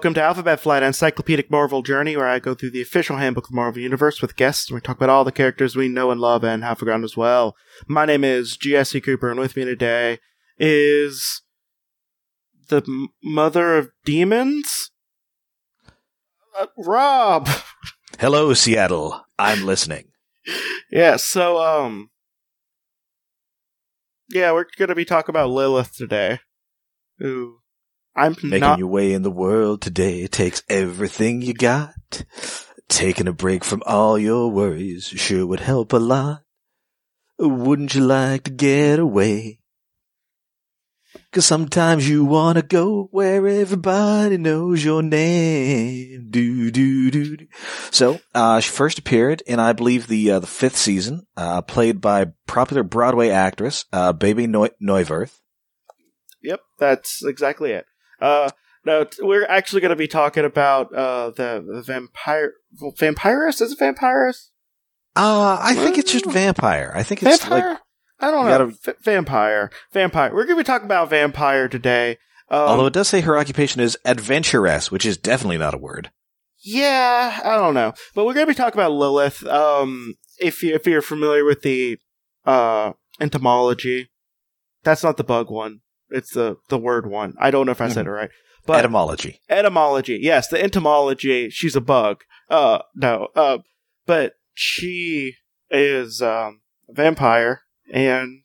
welcome 0.00 0.14
to 0.14 0.22
Alphabet 0.22 0.58
Flight, 0.58 0.82
encyclopedic 0.82 1.50
Marvel 1.50 1.82
journey, 1.82 2.16
where 2.16 2.26
I 2.26 2.38
go 2.38 2.54
through 2.54 2.70
the 2.70 2.80
official 2.80 3.18
handbook 3.18 3.44
of 3.44 3.50
the 3.50 3.56
Marvel 3.56 3.82
Universe 3.82 4.22
with 4.22 4.34
guests, 4.34 4.70
and 4.70 4.74
we 4.74 4.80
talk 4.80 4.96
about 4.96 5.10
all 5.10 5.24
the 5.24 5.30
characters 5.30 5.76
we 5.76 5.88
know 5.88 6.10
and 6.10 6.18
love 6.18 6.42
and 6.42 6.64
have 6.64 6.78
forgotten 6.78 7.04
as 7.04 7.18
well. 7.18 7.54
My 7.86 8.06
name 8.06 8.24
is 8.24 8.56
GSC 8.56 9.04
Cooper, 9.04 9.30
and 9.30 9.38
with 9.38 9.56
me 9.56 9.66
today 9.66 10.18
is 10.56 11.42
the 12.70 12.78
m- 12.88 13.08
mother 13.22 13.76
of 13.76 13.90
demons, 14.06 14.90
uh, 16.58 16.68
Rob. 16.78 17.46
Hello, 18.18 18.54
Seattle. 18.54 19.26
I'm 19.38 19.66
listening. 19.66 20.06
yeah, 20.90 21.16
so 21.16 21.62
um, 21.62 22.08
yeah, 24.30 24.50
we're 24.52 24.64
gonna 24.78 24.94
be 24.94 25.04
talking 25.04 25.30
about 25.34 25.50
Lilith 25.50 25.94
today. 25.94 26.38
Who 27.18 27.59
I'm 28.20 28.36
Making 28.42 28.60
not. 28.60 28.78
your 28.78 28.88
way 28.88 29.14
in 29.14 29.22
the 29.22 29.30
world 29.30 29.80
today 29.80 30.26
takes 30.26 30.62
everything 30.68 31.40
you 31.40 31.54
got. 31.54 32.24
Taking 32.88 33.26
a 33.28 33.32
break 33.32 33.64
from 33.64 33.82
all 33.86 34.18
your 34.18 34.50
worries 34.50 35.06
sure 35.06 35.46
would 35.46 35.60
help 35.60 35.94
a 35.94 35.96
lot. 35.96 36.42
Wouldn't 37.38 37.94
you 37.94 38.02
like 38.02 38.44
to 38.44 38.50
get 38.50 38.98
away? 38.98 39.60
Cause 41.32 41.46
sometimes 41.46 42.08
you 42.08 42.24
wanna 42.26 42.60
go 42.62 43.08
where 43.10 43.46
everybody 43.46 44.36
knows 44.36 44.84
your 44.84 45.02
name. 45.02 46.26
Do, 46.30 46.70
do, 46.70 47.10
do, 47.10 47.36
do. 47.38 47.46
So, 47.90 48.20
uh, 48.34 48.60
she 48.60 48.70
first 48.70 48.98
appeared 48.98 49.40
in, 49.46 49.58
I 49.58 49.72
believe, 49.72 50.08
the, 50.08 50.32
uh, 50.32 50.38
the 50.40 50.46
fifth 50.46 50.76
season, 50.76 51.26
uh, 51.36 51.62
played 51.62 52.00
by 52.00 52.26
popular 52.46 52.82
Broadway 52.82 53.30
actress, 53.30 53.86
uh, 53.92 54.12
Bebe 54.12 54.46
Neu- 54.46 54.70
Neuwirth. 54.82 55.40
Yep, 56.42 56.60
that's 56.78 57.24
exactly 57.24 57.72
it. 57.72 57.86
Uh, 58.20 58.50
no, 58.84 59.06
we're 59.20 59.46
actually 59.46 59.80
going 59.80 59.90
to 59.90 59.96
be 59.96 60.08
talking 60.08 60.44
about 60.44 60.94
uh 60.94 61.30
the, 61.30 61.64
the 61.66 61.82
vampire 61.82 62.52
well, 62.80 62.92
vampirist. 62.92 63.60
Is 63.60 63.72
it 63.72 63.78
vampirist? 63.78 64.48
Uh, 65.16 65.58
I 65.60 65.74
think 65.74 65.98
it's 65.98 66.12
just 66.12 66.26
vampire. 66.26 66.92
I 66.94 67.02
think 67.02 67.22
it's 67.22 67.42
Vampire? 67.44 67.68
like, 67.70 67.78
I 68.20 68.30
don't 68.30 68.44
know. 68.44 68.50
gotta- 68.50 68.66
V- 68.92 68.98
vampire, 69.02 69.70
vampire. 69.92 70.30
We're 70.32 70.44
going 70.44 70.56
to 70.56 70.62
be 70.62 70.66
talking 70.66 70.86
about 70.86 71.10
vampire 71.10 71.68
today. 71.68 72.18
Um, 72.48 72.58
although 72.60 72.86
it 72.86 72.92
does 72.92 73.08
say 73.08 73.20
her 73.22 73.36
occupation 73.38 73.80
is 73.80 73.96
adventuress, 74.04 74.90
which 74.90 75.04
is 75.06 75.16
definitely 75.16 75.58
not 75.58 75.74
a 75.74 75.78
word. 75.78 76.10
yeah, 76.62 77.40
I 77.44 77.56
don't 77.56 77.74
know, 77.74 77.92
but 78.14 78.24
we're 78.24 78.34
going 78.34 78.46
to 78.46 78.52
be 78.52 78.56
talking 78.56 78.78
about 78.80 78.92
Lilith. 78.92 79.44
Um, 79.46 80.14
if 80.38 80.62
you 80.62 80.74
if 80.74 80.86
you're 80.86 81.02
familiar 81.02 81.44
with 81.44 81.62
the 81.62 81.98
uh 82.46 82.92
entomology, 83.20 84.10
that's 84.82 85.02
not 85.02 85.16
the 85.16 85.24
bug 85.24 85.50
one. 85.50 85.80
It's 86.10 86.32
the 86.32 86.56
the 86.68 86.78
word 86.78 87.06
one. 87.06 87.34
I 87.38 87.50
don't 87.50 87.66
know 87.66 87.72
if 87.72 87.80
I 87.80 87.88
said 87.88 88.06
it 88.06 88.10
right, 88.10 88.30
but 88.66 88.78
Etymology. 88.80 89.40
etymology 89.48 90.18
yes 90.22 90.48
the 90.48 90.62
entomology 90.62 91.48
she's 91.50 91.74
a 91.76 91.80
bug 91.80 92.22
uh 92.50 92.80
no 92.94 93.28
uh 93.34 93.58
but 94.06 94.34
she 94.54 95.34
is 95.70 96.20
um 96.22 96.60
a 96.88 96.92
vampire 96.92 97.62
and 97.92 98.42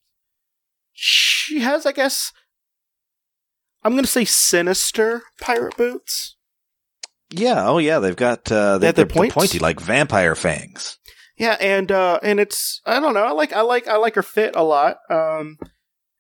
she 0.94 1.60
has 1.60 1.86
i 1.86 1.92
guess 1.92 2.32
i'm 3.84 3.96
gonna 3.96 4.08
say 4.08 4.24
sinister 4.26 5.24
pirate 5.42 5.76
boots 5.78 6.36
Yeah. 7.32 7.68
Oh, 7.68 7.80
yeah. 7.80 8.00
They've 8.00 8.16
got 8.16 8.52
uh, 8.52 8.78
They 8.78 8.82
they, 8.82 8.86
have 8.88 8.96
the 8.96 9.02
they're, 9.02 9.06
they're 9.06 9.16
points? 9.16 9.34
pointy 9.36 9.60
like 9.60 9.80
vampire 9.80 10.36
fangs. 10.36 10.98
yeah 11.38 11.58
and 11.60 11.92
uh 11.92 12.20
and 12.24 12.40
it's 12.40 12.82
i 12.86 13.00
don't 13.00 13.14
know 13.14 13.24
i 13.26 13.32
like 13.32 13.52
i 13.54 13.62
like 13.62 13.88
i 13.88 13.98
like 13.98 14.16
her 14.16 14.24
fit 14.24 14.56
a 14.56 14.64
lot 14.64 14.98
um 15.10 15.58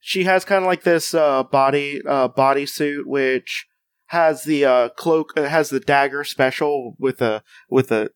she 0.07 0.23
has 0.25 0.45
kind 0.45 0.63
of 0.63 0.67
like 0.67 0.83
this 0.83 1.13
uh 1.15 1.41
body 1.43 1.99
uh 2.07 2.29
bodysuit 2.29 3.05
which 3.05 3.65
has 4.07 4.43
the 4.43 4.63
uh 4.63 4.89
cloak 4.89 5.33
uh, 5.35 5.43
has 5.49 5.71
the 5.71 5.79
dagger 5.79 6.23
special 6.23 6.95
with 6.99 7.21
a 7.23 7.41
with 7.69 7.91
a 7.91 8.09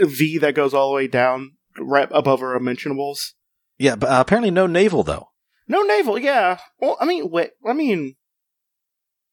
v 0.00 0.38
that 0.38 0.54
goes 0.54 0.72
all 0.72 0.90
the 0.90 0.94
way 0.94 1.08
down 1.08 1.52
right 1.78 2.08
above 2.12 2.38
her 2.40 2.56
unmentionables 2.56 3.34
Yeah, 3.78 3.96
but 3.96 4.10
uh, 4.10 4.20
apparently 4.20 4.52
no 4.52 4.66
navel 4.68 5.02
though. 5.02 5.30
no 5.66 5.82
navel 5.82 6.18
yeah. 6.18 6.58
Well 6.78 6.96
i 7.00 7.04
mean 7.04 7.28
wait 7.30 7.50
i 7.66 7.72
mean 7.72 8.14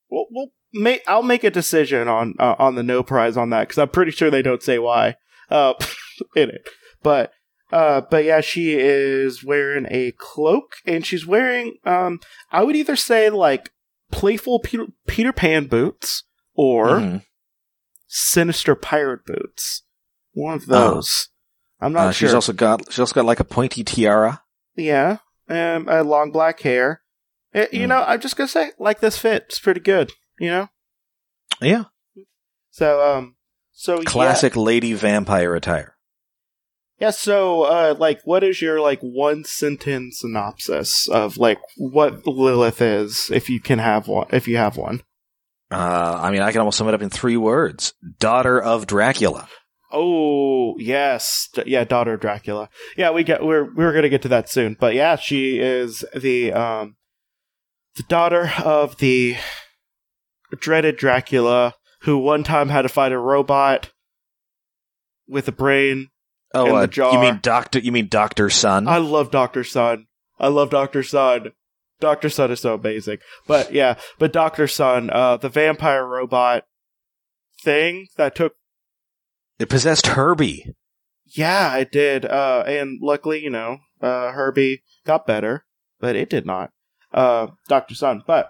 we'll, 0.10 0.26
we'll 0.32 0.48
make 0.74 1.02
i'll 1.08 1.22
make 1.24 1.44
a 1.44 1.52
decision 1.52 2.08
on 2.08 2.34
uh, 2.40 2.56
on 2.58 2.74
the 2.76 2.84
no 2.84 3.04
prize 3.04 3.38
on 3.38 3.52
that 3.52 3.68
because 3.68 3.78
i'm 3.78 3.90
pretty 3.90 4.12
sure 4.12 4.32
they 4.32 4.42
don't 4.42 4.64
say 4.64 4.80
why 4.80 5.16
uh 5.52 5.74
in 6.36 6.50
it. 6.50 6.68
But 7.04 7.32
uh 7.72 8.02
but 8.02 8.24
yeah 8.24 8.42
she 8.42 8.74
is 8.74 9.44
wearing 9.44 9.86
a 9.90 10.12
cloak 10.18 10.78
and 10.86 11.06
she's 11.06 11.26
wearing 11.26 11.76
um 11.86 12.20
i 12.52 12.64
would 12.64 12.76
either 12.76 12.96
say 12.96 13.30
like 13.30 13.72
playful 14.12 14.60
peter, 14.60 14.88
peter 15.08 15.32
pan 15.32 15.66
boots 15.68 16.24
or 16.56 16.88
Mhm. 17.00 17.24
sinister 18.08 18.76
pirate 18.76 19.26
boots 19.26 19.84
one 20.34 20.56
of 20.56 20.64
Oh. 20.70 20.74
those 20.96 21.30
i'm 21.80 21.94
not 21.94 22.08
Uh, 22.08 22.12
sure 22.12 22.28
She's 22.30 22.34
also 22.36 22.54
got 22.54 22.86
she's 22.92 23.00
also 23.00 23.14
got 23.14 23.26
like 23.26 23.40
a 23.40 23.44
pointy 23.44 23.84
tiara. 23.84 24.42
yeah, 24.76 25.18
um, 25.48 25.88
uh, 25.90 26.04
long 26.04 26.32
black 26.32 26.60
hair. 26.62 27.02
Eh, 27.54 27.68
you 27.72 27.86
Mm. 27.86 27.90
know, 27.90 28.04
I'm 28.04 28.20
just 28.22 28.36
gonna 28.36 28.48
say, 28.48 28.72
like 28.80 29.00
this 29.00 29.18
fit, 29.18 29.46
it's 29.50 29.60
pretty 29.60 29.80
good. 29.80 30.12
You 30.40 30.50
know, 30.50 30.70
Yeah, 31.62 31.86
so 32.70 33.02
um, 33.18 33.36
so 33.72 34.02
classic 34.04 34.56
lady 34.56 34.94
vampire 34.94 35.56
attire. 35.56 35.96
Yeah, 37.00 37.12
so 37.12 37.64
uh, 37.64 37.96
like, 37.98 38.22
what 38.26 38.44
is 38.44 38.62
your 38.62 38.82
like 38.82 39.00
one 39.00 39.46
sentence 39.46 40.20
synopsis 40.20 41.08
of 41.08 41.38
like 41.38 41.60
what 41.78 42.28
Lilith 42.28 42.82
is, 42.82 43.32
if 43.32 43.50
you 43.50 43.62
can 43.62 43.80
have 43.80 44.08
one, 44.08 44.28
if 44.32 44.48
you 44.48 44.58
have 44.58 44.76
one? 44.76 45.02
Uh, 45.72 46.20
I 46.22 46.32
mean, 46.32 46.42
I 46.42 46.52
can 46.52 46.60
almost 46.60 46.78
sum 46.78 46.90
it 46.90 46.94
up 46.94 47.02
in 47.02 47.10
three 47.10 47.38
words: 47.38 47.94
daughter 48.20 48.62
of 48.62 48.86
Dracula. 48.86 49.48
Oh 49.92 50.76
yes, 50.78 51.48
D- 51.54 51.64
yeah, 51.68 51.84
daughter 51.84 52.14
of 52.14 52.20
Dracula. 52.20 52.70
Yeah, 52.98 53.12
we 53.12 53.24
get 53.24 53.44
we're 53.46 53.74
we're 53.74 53.94
gonna 53.94 54.10
get 54.10 54.22
to 54.24 54.28
that 54.30 54.50
soon, 54.50 54.76
but 54.78 54.94
yeah, 54.94 55.16
she 55.16 55.60
is 55.60 56.04
the 56.14 56.52
um 56.52 56.98
the 57.96 58.04
daughter 58.04 58.52
of 58.64 58.98
the 58.98 59.38
dreaded 60.60 60.98
Dracula, 60.98 61.76
who 62.02 62.18
one 62.18 62.44
time 62.44 62.70
had 62.70 62.82
to 62.84 62.90
fight 62.90 63.12
a 63.12 63.18
robot 63.18 63.92
with 65.28 65.48
a 65.48 65.54
brain. 65.54 66.10
Oh, 66.54 66.76
uh, 66.76 66.88
you 66.96 67.20
mean 67.20 67.40
Doctor? 67.42 67.80
You 67.80 67.92
mean 67.92 68.08
Doctor 68.08 68.50
Sun? 68.50 68.88
I 68.88 68.98
love 68.98 69.30
Doctor 69.32 69.64
Sun. 69.64 70.08
I 70.40 70.48
love 70.48 70.70
Doctor 70.70 71.04
Sun. 71.04 71.52
Doctor 72.00 72.30
Sun 72.30 72.52
is 72.52 72.62
so 72.62 72.76
amazing. 72.76 73.18
But 73.46 73.72
yeah, 73.72 73.96
but 74.18 74.34
Doctor 74.34 74.68
Sun, 74.68 75.10
uh, 75.12 75.38
the 75.38 75.50
vampire 75.50 76.06
robot 76.06 76.64
thing 77.62 78.08
that 78.18 78.36
took 78.36 78.54
it 79.60 79.70
possessed 79.70 80.08
Herbie. 80.08 80.74
Yeah, 81.26 81.76
it 81.76 81.92
did. 81.92 82.26
Uh, 82.26 82.64
and 82.66 83.00
luckily, 83.02 83.44
you 83.44 83.50
know, 83.50 83.80
uh, 84.02 84.32
Herbie 84.32 84.84
got 85.06 85.28
better, 85.28 85.66
but 86.00 86.16
it 86.16 86.30
did 86.30 86.46
not. 86.46 86.72
Uh, 87.14 87.48
Dr. 87.68 87.94
Sun. 87.94 88.24
But 88.26 88.50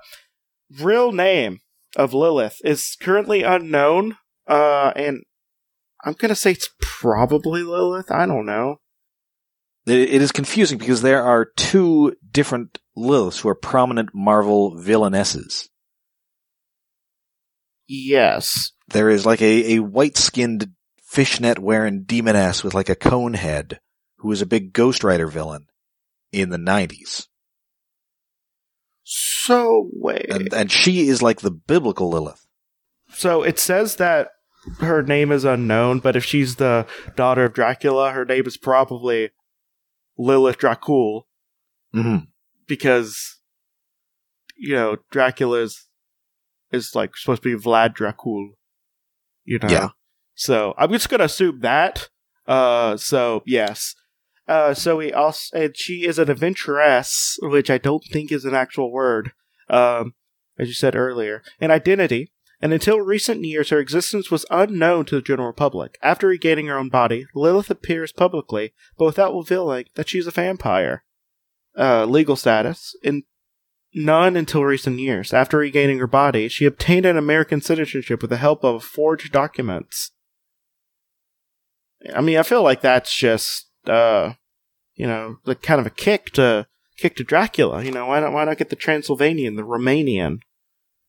real 0.79 1.11
name 1.11 1.59
of 1.95 2.13
Lilith 2.13 2.61
is 2.63 2.95
currently 3.01 3.41
unknown. 3.43 4.17
Uh, 4.47 4.93
and 4.95 5.23
I'm 6.03 6.13
gonna 6.13 6.35
say 6.35 6.51
it's 6.51 6.69
probably 6.81 7.63
Lilith. 7.63 8.11
I 8.11 8.25
don't 8.25 8.45
know. 8.45 8.77
It, 9.85 10.13
it 10.13 10.21
is 10.21 10.31
confusing 10.31 10.77
because 10.77 11.01
there 11.01 11.23
are 11.23 11.45
two 11.55 12.15
different 12.31 12.79
Liliths 12.97 13.41
who 13.41 13.49
are 13.49 13.55
prominent 13.55 14.09
Marvel 14.13 14.75
villainesses. 14.75 15.69
Yes. 17.87 18.71
There 18.87 19.09
is 19.09 19.25
like 19.25 19.41
a, 19.41 19.75
a 19.75 19.79
white 19.79 20.17
skinned 20.17 20.69
fishnet 21.03 21.57
wearing 21.57 22.03
demoness 22.03 22.63
with 22.63 22.73
like 22.73 22.89
a 22.89 22.95
cone 22.95 23.33
head 23.33 23.79
who 24.17 24.27
was 24.27 24.41
a 24.41 24.45
big 24.45 24.73
Ghost 24.73 25.03
Rider 25.03 25.27
villain 25.27 25.65
in 26.31 26.49
the 26.49 26.57
90s. 26.57 27.25
So 29.03 29.89
wait. 29.93 30.29
And, 30.29 30.53
and 30.53 30.71
she 30.71 31.07
is 31.07 31.23
like 31.23 31.41
the 31.41 31.51
biblical 31.51 32.09
Lilith. 32.09 32.45
So 33.11 33.41
it 33.41 33.57
says 33.57 33.95
that 33.95 34.27
her 34.79 35.01
name 35.01 35.31
is 35.31 35.45
unknown, 35.45 35.99
but 35.99 36.15
if 36.15 36.23
she's 36.25 36.57
the 36.57 36.85
daughter 37.15 37.45
of 37.45 37.53
Dracula, 37.53 38.11
her 38.11 38.25
name 38.25 38.45
is 38.45 38.57
probably 38.57 39.31
Lilith 40.17 40.57
Dracul. 40.57 41.23
Mm-hmm. 41.95 42.25
because 42.67 43.39
you 44.55 44.75
know 44.75 44.97
Dracula 45.09 45.61
is 45.61 45.87
is 46.71 46.93
like 46.93 47.17
supposed 47.17 47.41
to 47.41 47.57
be 47.57 47.63
Vlad 47.63 47.95
Dracul. 47.95 48.49
You 49.43 49.57
know. 49.57 49.69
Yeah. 49.69 49.89
So 50.35 50.75
I'm 50.77 50.91
just 50.91 51.09
gonna 51.09 51.23
assume 51.23 51.61
that. 51.61 52.09
Uh 52.47 52.95
so 52.95 53.41
yes. 53.47 53.95
Uh 54.47 54.75
so 54.75 54.97
we 54.97 55.11
also 55.11 55.57
and 55.57 55.75
she 55.75 56.05
is 56.05 56.19
an 56.19 56.29
adventuress, 56.29 57.39
which 57.41 57.71
I 57.71 57.79
don't 57.79 58.03
think 58.11 58.31
is 58.31 58.45
an 58.45 58.53
actual 58.53 58.91
word. 58.91 59.31
Um 59.67 60.13
as 60.59 60.67
you 60.67 60.75
said 60.75 60.95
earlier. 60.95 61.41
An 61.59 61.71
identity. 61.71 62.31
And 62.61 62.73
until 62.73 62.99
recent 62.99 63.43
years, 63.45 63.69
her 63.69 63.79
existence 63.79 64.29
was 64.29 64.45
unknown 64.49 65.05
to 65.05 65.15
the 65.15 65.21
general 65.21 65.53
public. 65.53 65.97
After 66.01 66.27
regaining 66.27 66.67
her 66.67 66.77
own 66.77 66.89
body, 66.89 67.25
Lilith 67.33 67.69
appears 67.69 68.11
publicly, 68.11 68.73
but 68.97 69.05
without 69.05 69.33
revealing 69.33 69.85
that 69.95 70.09
she's 70.09 70.27
a 70.27 70.31
vampire 70.31 71.03
uh, 71.77 72.05
legal 72.05 72.35
status. 72.35 72.95
In 73.01 73.23
none 73.93 74.35
until 74.35 74.63
recent 74.63 74.99
years. 74.99 75.33
After 75.33 75.57
regaining 75.57 75.99
her 75.99 76.07
body, 76.07 76.47
she 76.47 76.65
obtained 76.65 77.05
an 77.05 77.17
American 77.17 77.61
citizenship 77.61 78.21
with 78.21 78.29
the 78.29 78.37
help 78.37 78.63
of 78.63 78.83
forged 78.83 79.31
documents. 79.31 80.11
I 82.13 82.21
mean, 82.21 82.37
I 82.37 82.43
feel 82.43 82.63
like 82.63 82.81
that's 82.81 83.13
just, 83.13 83.67
uh, 83.85 84.33
you 84.95 85.07
know, 85.07 85.37
the 85.45 85.55
kind 85.55 85.79
of 85.79 85.87
a 85.87 85.91
kick 85.91 86.31
to 86.31 86.67
kick 86.97 87.15
to 87.17 87.23
Dracula. 87.23 87.83
You 87.83 87.91
know, 87.91 88.07
why 88.07 88.19
not 88.19 88.31
why 88.31 88.45
not 88.45 88.57
get 88.57 88.69
the 88.69 88.75
Transylvanian, 88.75 89.55
the 89.55 89.63
Romanian 89.63 90.39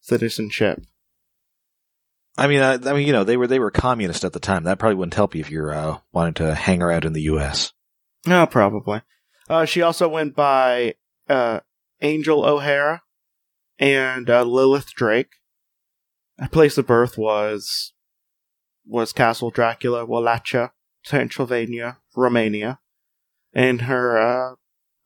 citizenship? 0.00 0.85
I 2.37 2.47
mean, 2.47 2.61
I, 2.61 2.75
I 2.75 2.93
mean, 2.93 3.06
you 3.06 3.12
know, 3.12 3.25
they 3.25 3.37
were 3.37 3.47
they 3.47 3.59
were 3.59 3.71
communist 3.71 4.25
at 4.25 4.32
the 4.32 4.41
time. 4.41 4.65
That 4.65 4.79
probably 4.79 4.97
wouldn't 4.97 5.15
help 5.15 5.35
you 5.35 5.41
if 5.41 5.50
you're 5.50 5.73
uh, 5.73 5.99
wanting 6.12 6.35
to 6.35 6.55
hang 6.55 6.82
around 6.82 7.05
in 7.05 7.12
the 7.12 7.23
U.S. 7.23 7.73
No, 8.27 8.47
probably. 8.47 9.03
Uh, 9.49 9.65
she 9.65 9.82
also 9.82 10.09
went 10.09 10.35
by 10.37 10.94
uh, 11.29 11.61
Angel 12.00 12.44
O'Hara 12.44 13.03
and 13.79 14.31
uh, 14.31 14.44
Lilith 14.44 14.93
Drake. 14.94 15.32
Her 16.38 16.49
place 16.49 16.79
of 16.79 16.87
birth 16.87 17.19
was 17.19 17.93
was 18.87 19.12
Castle 19.12 19.50
Dracula, 19.50 20.05
Wallachia, 20.05 20.73
Transylvania, 21.05 21.99
Romania, 22.17 22.79
and 23.53 23.83
her 23.83 24.19
uh, 24.19 24.55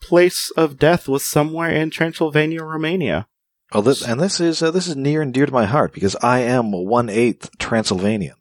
place 0.01 0.51
of 0.57 0.79
death 0.79 1.09
was 1.09 1.25
somewhere 1.25 1.71
in 1.71 1.91
Transylvania, 1.91 2.63
Romania. 2.63 3.27
Well, 3.75 3.83
this, 3.83 4.07
and 4.07 4.21
this 4.21 4.41
is 4.41 4.63
uh, 4.63 4.71
this 4.71 4.87
is 4.87 4.95
near 4.97 5.21
and 5.21 5.35
dear 5.35 5.47
to 5.47 5.53
my 5.53 5.65
heart 5.67 5.93
because 5.93 6.15
I 6.23 6.41
am 6.41 6.71
one 6.71 7.09
eighth 7.11 7.51
Transylvanian. 7.59 8.37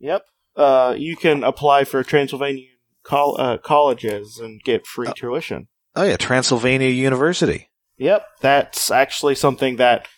Yep. 0.00 0.24
Uh, 0.56 0.94
you 0.98 1.16
can 1.16 1.44
apply 1.44 1.84
for 1.84 2.02
Transylvanian 2.02 2.66
col- 3.04 3.40
uh, 3.40 3.58
colleges 3.58 4.38
and 4.42 4.60
get 4.62 4.86
free 4.86 5.08
Oh. 5.08 5.12
tuition. 5.16 5.68
Oh 5.94 6.02
yeah, 6.04 6.16
Transylvania 6.16 6.88
University. 6.88 7.68
Yep, 7.98 8.26
that's 8.40 8.90
actually 8.90 9.34
something 9.36 9.76
that 9.76 10.08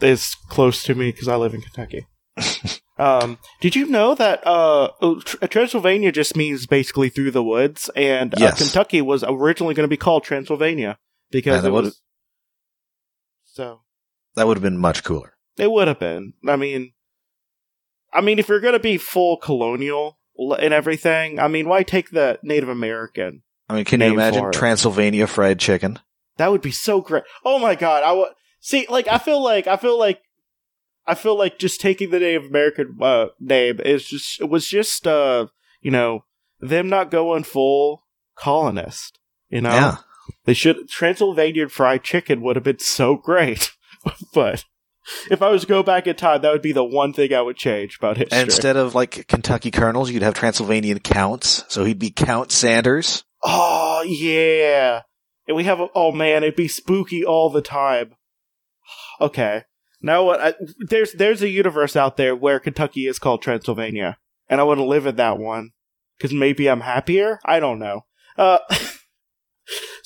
is 0.00 0.34
close 0.48 0.82
to 0.84 0.94
me 0.94 1.12
because 1.12 1.28
I 1.28 1.36
live 1.36 1.54
in 1.54 1.60
Kentucky. 1.60 2.06
um, 2.98 3.38
did 3.60 3.76
you 3.76 3.86
know 3.86 4.14
that 4.16 4.44
uh, 4.46 4.88
oh, 5.00 5.20
Transylvania 5.20 6.10
just 6.12 6.36
means 6.36 6.66
basically 6.66 7.08
through 7.08 7.30
the 7.30 7.42
woods, 7.44 7.88
and 7.94 8.34
uh, 8.34 8.38
Yes. 8.40 8.58
Kentucky 8.58 9.00
was 9.00 9.22
originally 9.26 9.74
going 9.74 9.84
to 9.84 9.88
be 9.88 9.96
called 9.96 10.24
Transylvania 10.24 10.98
because 11.30 11.62
that 11.62 11.68
it 11.68 11.72
was. 11.72 12.00
So 13.56 13.80
That 14.34 14.46
would 14.46 14.58
have 14.58 14.62
been 14.62 14.76
much 14.76 15.02
cooler. 15.02 15.32
it 15.56 15.70
would 15.70 15.88
have 15.88 15.98
been. 15.98 16.34
I 16.46 16.56
mean, 16.56 16.92
I 18.12 18.20
mean, 18.20 18.38
if 18.38 18.48
you're 18.48 18.60
going 18.60 18.74
to 18.74 18.78
be 18.78 18.98
full 18.98 19.38
colonial 19.38 20.18
and 20.38 20.74
everything, 20.74 21.40
I 21.40 21.48
mean, 21.48 21.66
why 21.66 21.82
take 21.82 22.10
the 22.10 22.38
Native 22.42 22.68
American? 22.68 23.42
I 23.70 23.74
mean, 23.76 23.84
can 23.86 24.02
you 24.02 24.12
imagine. 24.12 24.52
Transylvania 24.52 25.26
fried 25.26 25.58
chicken? 25.58 25.98
That 26.36 26.50
would 26.52 26.60
be 26.60 26.70
so 26.70 27.00
great. 27.00 27.24
Oh 27.46 27.58
my 27.58 27.74
god, 27.74 28.02
I 28.02 28.12
would 28.12 28.28
see. 28.60 28.86
Like, 28.90 29.08
I 29.08 29.16
feel 29.16 29.42
like 29.42 29.66
I 29.66 29.78
feel 29.78 29.98
like 29.98 30.20
I 31.06 31.14
feel 31.14 31.36
like 31.38 31.58
just 31.58 31.80
taking 31.80 32.10
the 32.10 32.20
Native 32.20 32.44
American 32.44 32.98
uh, 33.00 33.28
name 33.40 33.80
is 33.80 34.06
just 34.06 34.38
it 34.38 34.50
was 34.50 34.68
just 34.68 35.06
uh 35.06 35.46
you 35.80 35.90
know 35.90 36.24
them 36.60 36.90
not 36.90 37.10
going 37.10 37.44
full 37.44 38.04
colonist. 38.34 39.18
You 39.48 39.62
know, 39.62 39.70
Yeah. 39.70 39.96
They 40.44 40.54
should 40.54 40.88
Transylvanian 40.88 41.68
fried 41.68 42.02
chicken 42.02 42.40
would 42.42 42.56
have 42.56 42.64
been 42.64 42.78
so 42.78 43.16
great. 43.16 43.72
but 44.34 44.64
if 45.30 45.42
I 45.42 45.50
was 45.50 45.62
to 45.62 45.68
go 45.68 45.82
back 45.82 46.06
in 46.06 46.16
time, 46.16 46.42
that 46.42 46.52
would 46.52 46.62
be 46.62 46.72
the 46.72 46.84
one 46.84 47.12
thing 47.12 47.32
I 47.32 47.42
would 47.42 47.56
change 47.56 47.98
about 47.98 48.16
history. 48.16 48.38
And 48.38 48.48
instead 48.48 48.76
of 48.76 48.94
like 48.94 49.26
Kentucky 49.28 49.70
colonels, 49.70 50.10
you'd 50.10 50.22
have 50.22 50.34
Transylvanian 50.34 51.00
counts. 51.00 51.64
So 51.68 51.84
he'd 51.84 51.98
be 51.98 52.10
Count 52.10 52.50
Sanders. 52.50 53.24
Oh 53.42 54.02
yeah, 54.06 55.02
and 55.46 55.56
we 55.56 55.64
have 55.64 55.80
a, 55.80 55.88
oh 55.94 56.12
man, 56.12 56.42
it'd 56.42 56.56
be 56.56 56.68
spooky 56.68 57.24
all 57.24 57.50
the 57.50 57.62
time. 57.62 58.16
Okay, 59.20 59.62
now 60.02 60.24
what? 60.24 60.40
I, 60.40 60.54
there's 60.88 61.12
there's 61.12 61.42
a 61.42 61.48
universe 61.48 61.96
out 61.96 62.16
there 62.16 62.34
where 62.34 62.58
Kentucky 62.58 63.06
is 63.06 63.18
called 63.18 63.42
Transylvania, 63.42 64.18
and 64.48 64.60
I 64.60 64.64
want 64.64 64.78
to 64.78 64.84
live 64.84 65.06
in 65.06 65.16
that 65.16 65.38
one 65.38 65.70
because 66.16 66.32
maybe 66.32 66.68
I'm 66.68 66.80
happier. 66.80 67.38
I 67.44 67.60
don't 67.60 67.78
know. 67.78 68.06
Uh, 68.36 68.58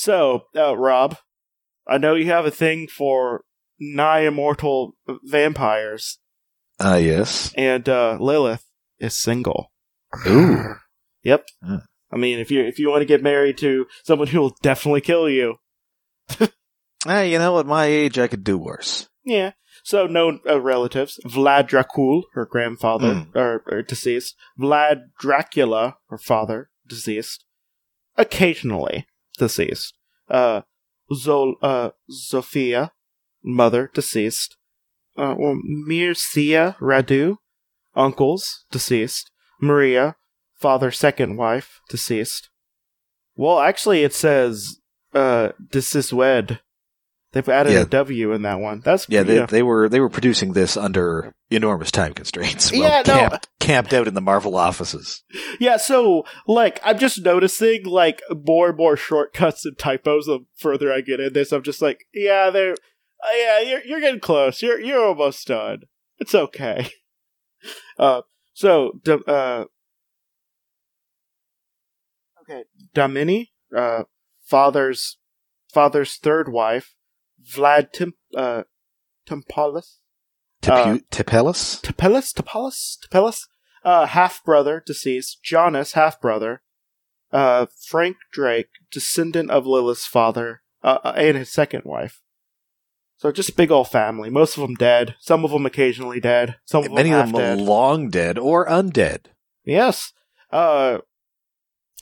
so 0.01 0.43
uh, 0.57 0.75
Rob, 0.77 1.17
I 1.87 1.99
know 1.99 2.15
you 2.15 2.27
have 2.27 2.47
a 2.47 2.51
thing 2.51 2.87
for 2.89 3.43
nigh 3.79 4.21
immortal 4.21 4.95
vampires, 5.25 6.19
Ah, 6.81 6.97
yes. 6.97 7.53
and 7.57 7.87
uh, 7.89 8.17
Lilith 8.21 8.65
is 8.99 9.17
single. 9.17 9.71
Ooh. 10.27 10.75
Yep. 11.23 11.47
Hmm. 11.63 11.77
I 12.13 12.17
mean, 12.17 12.39
if 12.39 12.51
you 12.51 12.63
if 12.63 12.79
you 12.79 12.89
want 12.91 13.03
to 13.03 13.07
get 13.07 13.23
married 13.23 13.59
to 13.59 13.87
someone 14.05 14.29
who 14.29 14.41
will 14.41 14.57
definitely 14.63 15.03
kill 15.03 15.29
you, 15.29 15.57
Ah, 17.07 17.21
you 17.23 17.39
know, 17.39 17.59
at 17.59 17.67
my 17.67 17.85
age, 17.87 18.19
I 18.19 18.27
could 18.29 18.45
do 18.45 18.57
worse. 18.59 19.09
yeah. 19.25 19.53
So 19.85 20.07
no 20.07 20.39
uh, 20.49 20.61
relatives: 20.61 21.19
Vlad 21.27 21.69
Dracul, 21.69 22.23
her 22.35 22.45
grandfather, 22.47 23.15
Hmm. 23.15 23.39
or, 23.39 23.63
or 23.67 23.83
deceased. 23.83 24.35
Vlad 24.59 25.05
Dracula, 25.19 25.97
her 26.09 26.19
father, 26.19 26.71
deceased. 26.87 27.45
Occasionally 28.17 29.07
deceased. 29.39 29.95
Uh, 30.29 30.63
Zol, 31.13 31.55
uh, 31.63 31.91
Zofia, 32.11 32.91
mother, 33.43 33.91
deceased. 33.93 34.57
Uh, 35.17 35.35
well, 35.37 35.61
Mircea 35.67 36.77
Radu, 36.79 37.37
uncles, 37.95 38.65
deceased. 38.71 39.31
Maria, 39.61 40.17
father, 40.55 40.91
second 40.91 41.37
wife, 41.37 41.81
deceased. 41.89 42.49
Well, 43.37 43.61
actually, 43.61 44.03
it 44.03 44.15
says, 44.15 44.79
uh, 45.15 45.51
wed. 46.13 46.61
They've 47.33 47.49
added 47.49 47.73
Yeah. 47.75 47.83
a 47.83 47.87
W 47.87 48.33
in 48.33 48.43
that 48.43 48.59
one. 48.59 48.81
That's 48.85 49.09
Yeah, 49.09 49.23
they, 49.23 49.37
yeah. 49.37 49.47
they 49.47 49.63
were 49.63 49.89
they 49.89 50.01
were 50.01 50.09
producing 50.09 50.53
this 50.53 50.77
under 50.77 51.33
enormous 51.51 51.91
time 51.93 52.13
constraints. 52.13 52.73
Well, 52.73 52.81
Yeah, 52.83 53.03
no. 53.07 53.19
camped, 53.29 53.49
camped 53.61 53.93
out 53.95 54.09
in 54.09 54.15
the 54.15 54.21
Marvel 54.21 54.57
offices. 54.57 55.23
Yeah, 55.61 55.77
so 55.77 56.25
like 56.49 56.81
I'm 56.85 56.99
just 56.99 57.23
noticing 57.25 57.85
like 57.87 58.21
more 58.47 58.69
and 58.71 58.77
more 58.77 58.97
shortcuts 58.97 59.65
and 59.65 59.79
typos 59.79 60.27
the 60.27 60.41
further 60.57 60.93
I 60.93 61.03
get 61.03 61.21
in 61.21 61.33
this. 61.33 61.53
I'm 61.53 61.63
just 61.63 61.81
like, 61.81 62.05
yeah, 62.13 62.51
they're 62.51 62.73
uh, 62.73 63.37
yeah, 63.37 63.61
you're 63.61 63.85
you're 63.85 64.01
getting 64.01 64.21
close. 64.21 64.61
You're 64.63 64.81
you're 64.81 65.05
almost 65.07 65.47
done. 65.47 65.83
It's 66.19 66.35
okay. 66.35 66.89
Uh, 67.99 68.23
so 68.55 68.93
uh, 69.29 69.65
okay, 72.43 72.65
Domini, 72.95 73.53
uh, 73.77 74.05
father's 74.45 75.19
father's 75.73 76.17
third 76.17 76.51
wife, 76.51 76.95
Vlad 77.45 77.93
Tim 77.93 78.15
uh 78.37 78.63
Timpalus. 79.29 79.99
Tipu- 80.63 80.97
Uh, 80.97 80.99
Tipelus? 81.11 81.81
Tepelus, 81.81 82.33
Tepelus, 82.35 82.99
Tepelus, 83.01 83.47
uh, 83.85 84.07
half 84.07 84.45
brother, 84.45 84.83
deceased. 84.85 85.43
Jonas, 85.43 85.93
half 85.95 86.21
brother. 86.21 86.63
Uh, 87.33 87.67
Frank 87.89 88.17
Drake, 88.33 88.69
descendant 88.91 89.51
of 89.51 89.65
Lilith's 89.67 90.05
father, 90.07 90.63
uh, 90.83 90.99
uh, 91.05 91.13
and 91.17 91.37
his 91.37 91.51
second 91.51 91.85
wife. 91.85 92.21
So 93.17 93.31
just 93.31 93.57
big 93.57 93.71
old 93.71 93.89
family. 93.89 94.29
Most 94.31 94.57
of 94.57 94.63
them 94.63 94.75
dead. 94.75 95.15
Some 95.21 95.45
of 95.45 95.51
them 95.51 95.65
occasionally 95.65 96.21
dead. 96.21 96.57
Some 96.65 96.85
of 96.85 96.93
Many 96.93 97.11
them 97.11 97.29
of 97.29 97.33
them 97.33 97.59
dead. 97.59 97.67
long 97.67 98.09
dead 98.11 98.39
or 98.39 98.67
undead. 98.67 99.27
Yes. 99.65 100.13
Uh, 100.51 100.99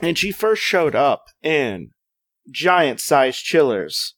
and 0.01 0.17
she 0.17 0.31
first 0.33 0.63
showed 0.63 0.95
up 0.95 1.27
in 1.43 1.91
giant 2.51 3.01
sized 3.01 3.45
chillers 3.45 4.15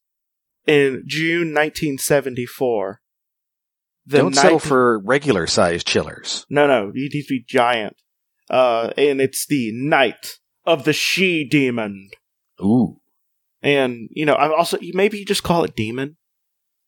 in 0.70 1.02
June 1.06 1.48
1974. 1.48 3.00
The 4.06 4.18
Don't 4.18 4.34
settle 4.34 4.58
for 4.58 5.00
regular 5.00 5.46
sized 5.46 5.86
chillers. 5.86 6.46
No, 6.48 6.66
no, 6.66 6.92
you 6.94 7.08
need 7.12 7.22
to 7.22 7.28
be 7.28 7.44
giant. 7.46 7.96
Uh, 8.48 8.90
and 8.96 9.20
it's 9.20 9.46
the 9.46 9.70
Night 9.72 10.38
of 10.64 10.84
the 10.84 10.92
She 10.92 11.44
Demon. 11.44 12.10
Ooh. 12.60 13.00
And, 13.62 14.08
you 14.12 14.24
know, 14.24 14.34
I 14.34 14.54
also, 14.54 14.78
maybe 14.94 15.18
you 15.18 15.24
just 15.24 15.42
call 15.42 15.64
it 15.64 15.76
Demon. 15.76 16.16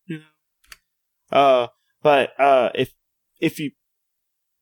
You 0.07 0.19
know? 0.19 1.39
Uh, 1.39 1.67
but, 2.03 2.31
uh, 2.41 2.71
if, 2.75 2.95
if 3.41 3.61
you, 3.61 3.73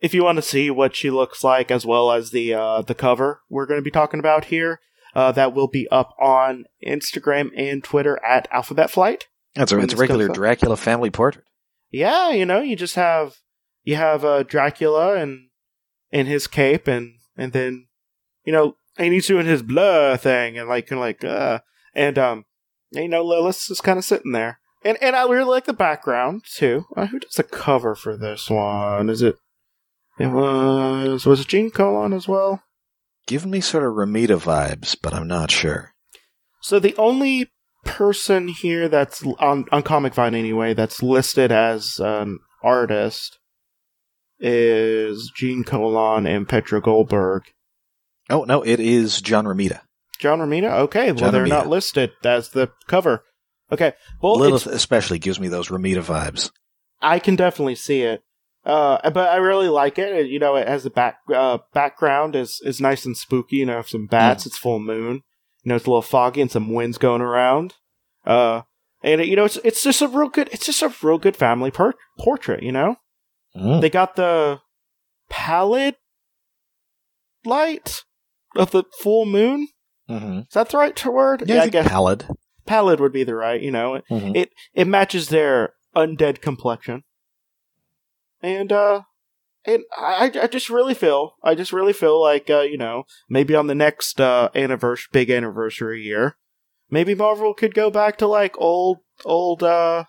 if 0.00 0.12
you 0.12 0.24
want 0.24 0.36
to 0.36 0.42
see 0.42 0.70
what 0.70 0.96
she 0.96 1.10
looks 1.10 1.44
like 1.44 1.70
as 1.70 1.86
well 1.86 2.10
as 2.10 2.30
the, 2.30 2.54
uh, 2.54 2.82
the 2.82 2.94
cover 2.94 3.42
we're 3.48 3.66
going 3.66 3.80
to 3.80 3.84
be 3.84 3.90
talking 3.90 4.20
about 4.20 4.46
here, 4.46 4.80
uh, 5.14 5.32
that 5.32 5.54
will 5.54 5.68
be 5.68 5.88
up 5.90 6.14
on 6.20 6.64
Instagram 6.86 7.50
and 7.56 7.82
Twitter 7.82 8.18
at 8.24 8.48
Alphabet 8.50 8.90
Flight. 8.90 9.26
That's 9.54 9.72
a, 9.72 9.78
it's 9.78 9.94
a 9.94 9.96
regular. 9.96 10.28
Dracula 10.28 10.76
family 10.76 11.10
portrait. 11.10 11.44
yeah, 11.90 12.30
you 12.30 12.46
know, 12.46 12.60
you 12.60 12.76
just 12.76 12.94
have 12.94 13.36
you 13.82 13.96
have 13.96 14.24
uh, 14.24 14.42
Dracula 14.42 15.16
and 15.16 15.48
in 16.10 16.26
his 16.26 16.46
cape, 16.46 16.86
and 16.86 17.14
and 17.36 17.52
then 17.52 17.88
you 18.44 18.52
know, 18.52 18.76
and 18.96 19.12
he's 19.12 19.26
doing 19.26 19.46
his 19.46 19.62
blur 19.62 20.16
thing, 20.16 20.58
and 20.58 20.68
like 20.68 20.90
and 20.90 21.00
like 21.00 21.24
uh, 21.24 21.60
and 21.94 22.18
um, 22.18 22.44
and, 22.92 23.04
you 23.04 23.08
know, 23.08 23.24
Lilith 23.24 23.70
is 23.70 23.80
kind 23.80 23.98
of 23.98 24.04
sitting 24.04 24.32
there, 24.32 24.60
and 24.84 24.96
and 25.02 25.16
I 25.16 25.28
really 25.28 25.44
like 25.44 25.64
the 25.64 25.72
background 25.72 26.42
too. 26.44 26.84
Uh, 26.96 27.06
who 27.06 27.18
does 27.18 27.34
the 27.34 27.42
cover 27.42 27.94
for 27.94 28.16
this 28.16 28.48
one? 28.48 29.10
Is 29.10 29.22
it? 29.22 29.36
It 30.18 30.28
was 30.28 31.24
was 31.26 31.40
it 31.40 31.48
Gene 31.48 31.70
Colan 31.70 32.12
as 32.12 32.28
well? 32.28 32.62
Giving 33.30 33.52
me 33.52 33.60
sort 33.60 33.84
of 33.84 33.92
Romita 33.92 34.42
vibes, 34.42 34.96
but 35.00 35.14
I'm 35.14 35.28
not 35.28 35.52
sure. 35.52 35.94
So 36.62 36.80
the 36.80 36.96
only 36.96 37.48
person 37.84 38.48
here 38.48 38.88
that's 38.88 39.24
on 39.38 39.66
on 39.70 39.84
Comic 39.84 40.14
Vine 40.14 40.34
anyway 40.34 40.74
that's 40.74 41.00
listed 41.00 41.52
as 41.52 42.00
an 42.00 42.40
artist 42.64 43.38
is 44.40 45.30
Gene 45.36 45.62
Colan 45.62 46.26
and 46.26 46.48
Petra 46.48 46.80
Goldberg. 46.80 47.44
Oh 48.28 48.42
no, 48.42 48.62
it 48.62 48.80
is 48.80 49.22
John 49.22 49.44
Romita. 49.44 49.82
John 50.18 50.40
Romita. 50.40 50.72
Okay, 50.80 51.12
well 51.12 51.20
John 51.20 51.32
they're 51.32 51.44
Romita. 51.44 51.50
not 51.50 51.66
listed 51.68 52.10
as 52.24 52.48
the 52.48 52.72
cover. 52.88 53.22
Okay, 53.70 53.92
well 54.20 54.34
Lilith 54.34 54.66
especially 54.66 55.20
gives 55.20 55.38
me 55.38 55.46
those 55.46 55.68
Romita 55.68 56.02
vibes. 56.02 56.50
I 57.00 57.20
can 57.20 57.36
definitely 57.36 57.76
see 57.76 58.02
it. 58.02 58.24
Uh, 58.64 59.08
but 59.10 59.28
I 59.30 59.36
really 59.36 59.68
like 59.68 59.98
it. 59.98 60.26
You 60.28 60.38
know, 60.38 60.56
it 60.56 60.68
has 60.68 60.84
a 60.84 60.90
back 60.90 61.16
uh, 61.34 61.58
background 61.72 62.36
is 62.36 62.60
is 62.64 62.80
nice 62.80 63.04
and 63.06 63.16
spooky. 63.16 63.56
You 63.56 63.66
know, 63.66 63.82
some 63.82 64.06
bats. 64.06 64.44
It's 64.46 64.58
full 64.58 64.78
moon. 64.80 65.22
You 65.62 65.68
know, 65.70 65.76
it's 65.76 65.86
a 65.86 65.90
little 65.90 66.02
foggy 66.02 66.40
and 66.42 66.50
some 66.50 66.72
winds 66.72 66.98
going 66.98 67.22
around. 67.22 67.74
Uh, 68.26 68.62
and 69.02 69.24
you 69.24 69.34
know, 69.36 69.44
it's 69.46 69.56
it's 69.64 69.82
just 69.82 70.02
a 70.02 70.08
real 70.08 70.28
good. 70.28 70.48
It's 70.52 70.66
just 70.66 70.82
a 70.82 70.92
real 71.02 71.18
good 71.18 71.36
family 71.36 71.70
per- 71.70 71.94
portrait. 72.18 72.62
You 72.62 72.72
know, 72.72 72.96
Mm. 73.56 73.80
they 73.80 73.90
got 73.90 74.14
the 74.16 74.60
pallid 75.30 75.96
light 77.44 78.04
of 78.56 78.70
the 78.70 78.84
full 79.00 79.26
moon. 79.26 79.68
Mm-hmm. 80.08 80.38
Is 80.40 80.54
that 80.54 80.68
the 80.70 80.78
right 80.78 81.06
word? 81.06 81.44
Yeah, 81.46 81.62
I 81.62 81.68
guess 81.68 81.88
pallid. 81.88 82.26
pallid 82.66 83.00
would 83.00 83.12
be 83.12 83.24
the 83.24 83.34
right. 83.34 83.60
You 83.60 83.70
know, 83.70 84.00
Mhm. 84.10 84.36
it 84.36 84.50
it 84.74 84.86
matches 84.86 85.28
their 85.28 85.74
undead 85.96 86.40
complexion 86.40 87.02
and 88.42 88.72
uh 88.72 89.02
and 89.66 89.84
I, 89.96 90.32
I 90.42 90.46
just 90.46 90.70
really 90.70 90.94
feel 90.94 91.34
i 91.42 91.54
just 91.54 91.72
really 91.72 91.92
feel 91.92 92.20
like 92.20 92.48
uh 92.48 92.60
you 92.60 92.78
know 92.78 93.04
maybe 93.28 93.54
on 93.54 93.66
the 93.66 93.74
next 93.74 94.20
uh 94.20 94.48
anniversary 94.54 95.08
big 95.12 95.30
anniversary 95.30 96.02
year 96.02 96.36
maybe 96.90 97.14
marvel 97.14 97.54
could 97.54 97.74
go 97.74 97.90
back 97.90 98.16
to 98.18 98.26
like 98.26 98.58
old 98.58 98.98
old 99.24 99.62
uh 99.62 100.04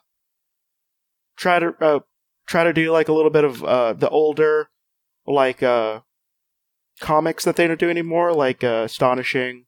try 1.35 1.59
to 1.59 1.73
uh 1.81 1.99
try 2.47 2.63
to 2.63 2.73
do 2.73 2.91
like 2.91 3.07
a 3.07 3.13
little 3.13 3.31
bit 3.31 3.43
of 3.43 3.63
uh 3.63 3.93
the 3.93 4.09
older 4.09 4.69
like 5.27 5.61
uh 5.61 5.99
comics 6.99 7.43
that 7.45 7.55
they 7.55 7.67
don't 7.67 7.79
do 7.79 7.89
anymore 7.89 8.33
like 8.33 8.63
uh 8.63 8.83
astonishing 8.85 9.65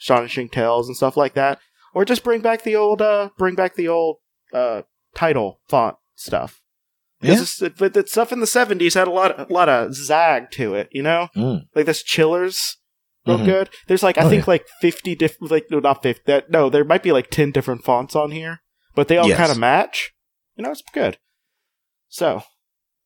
astonishing 0.00 0.48
tales 0.48 0.88
and 0.88 0.96
stuff 0.96 1.16
like 1.16 1.34
that 1.34 1.58
or 1.94 2.04
just 2.04 2.22
bring 2.22 2.42
back 2.42 2.62
the 2.62 2.76
old 2.76 3.00
uh 3.00 3.30
bring 3.38 3.54
back 3.54 3.74
the 3.74 3.88
old 3.88 4.16
uh 4.52 4.82
title 5.14 5.60
font 5.66 5.96
stuff. 6.14 6.60
Yeah. 7.22 7.36
This 7.36 7.62
but 7.78 7.94
the 7.94 8.06
stuff 8.06 8.30
in 8.32 8.40
the 8.40 8.46
seventies 8.46 8.94
had 8.94 9.08
a 9.08 9.10
lot, 9.10 9.38
a 9.50 9.52
lot 9.52 9.68
of 9.68 9.94
zag 9.94 10.50
to 10.52 10.74
it. 10.74 10.88
You 10.92 11.02
know, 11.02 11.28
Mm. 11.34 11.62
like 11.74 11.86
this 11.86 12.02
chillers, 12.02 12.76
real 13.26 13.38
Mhm. 13.38 13.44
good. 13.46 13.70
There's 13.86 14.02
like 14.02 14.18
I 14.18 14.24
Oh, 14.24 14.28
think 14.28 14.46
like 14.46 14.66
fifty 14.80 15.14
different, 15.14 15.50
like 15.50 15.70
no, 15.70 15.78
not 15.80 16.02
fifty. 16.02 16.22
That 16.26 16.50
no, 16.50 16.68
there 16.68 16.84
might 16.84 17.02
be 17.02 17.12
like 17.12 17.30
ten 17.30 17.52
different 17.52 17.84
fonts 17.84 18.14
on 18.14 18.32
here, 18.32 18.60
but 18.94 19.08
they 19.08 19.16
all 19.16 19.28
Yes. 19.28 19.38
kind 19.38 19.50
of 19.50 19.58
match. 19.58 20.12
You 20.56 20.64
know, 20.64 20.70
it's 20.72 20.82
good. 20.92 21.18
So, 22.08 22.42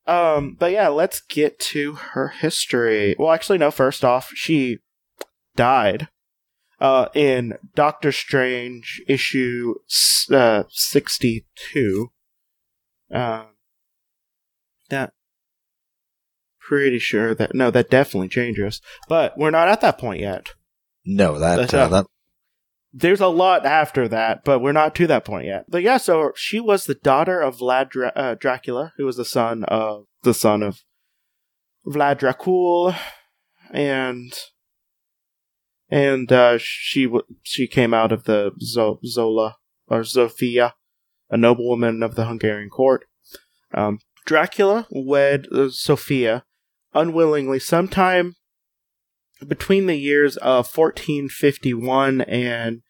um, 0.07 0.57
but 0.59 0.73
yeah, 0.73 0.89
let's 0.89 1.21
get 1.21 1.59
to 1.61 1.93
her 1.95 2.29
history. 2.29 3.15
Well, 3.19 3.31
actually, 3.33 3.59
no. 3.59 3.71
First 3.71 4.05
off, 4.05 4.31
she 4.35 4.79
died 5.57 6.09
uh, 6.81 7.09
in 7.15 7.59
Doctor 7.75 8.11
Strange 8.11 9.03
issue 9.07 9.75
uh, 10.33 10.65
62. 10.69 12.11
Um, 13.13 13.47
that 14.89 15.13
pretty 16.71 17.01
sure 17.01 17.35
that 17.35 17.53
no, 17.53 17.69
that 17.69 17.91
definitely 17.91 18.29
changes, 18.29 18.81
but 19.09 19.37
we're 19.37 19.51
not 19.51 19.69
at 19.69 19.81
that 19.81 19.99
point 19.99 20.21
yet. 20.21 20.55
No, 21.05 21.37
that 21.37 21.57
That's 21.57 21.75
uh, 21.75 21.89
that 21.89 22.07
There's 22.93 23.21
a 23.21 23.27
lot 23.27 23.67
after 23.67 24.07
that, 24.07 24.45
but 24.45 24.61
we're 24.61 24.71
not 24.71 24.95
to 24.95 25.09
that 25.09 25.25
point 25.25 25.47
yet. 25.47 25.65
But 25.69 25.83
yeah, 25.83 25.97
so 25.97 26.31
she 26.37 26.61
was 26.61 26.85
the 26.85 26.95
daughter 26.95 27.41
of 27.41 27.59
Vlad 27.59 27.91
Dra- 27.91 28.13
uh, 28.15 28.35
Dracula, 28.37 28.93
who 28.97 29.05
was 29.05 29.17
the 29.17 29.25
son 29.25 29.65
of 29.65 30.05
the 30.23 30.33
son 30.33 30.63
of 30.63 30.85
Vlad 31.85 32.21
Dracul, 32.21 32.97
and 33.73 34.33
and 35.89 36.31
uh, 36.31 36.57
she 36.59 37.07
w- 37.07 37.27
she 37.43 37.67
came 37.67 37.93
out 37.93 38.13
of 38.13 38.25
the 38.25 38.53
Zo- 38.63 39.01
Zola 39.05 39.57
or 39.89 40.03
Zofia, 40.03 40.75
a 41.31 41.37
noblewoman 41.37 42.05
of 42.05 42.15
the 42.15 42.27
Hungarian 42.27 42.71
court. 42.71 43.07
Um, 43.75 43.99
Dracula 44.25 44.87
wed 44.93 45.49
uh, 45.53 45.71
Sophia 45.71 46.45
unwillingly 46.95 47.59
sometime 47.59 48.35
between 49.47 49.87
the 49.87 49.97
years 49.97 50.37
of 50.39 50.67
1451 50.75 52.21
and 52.23 52.83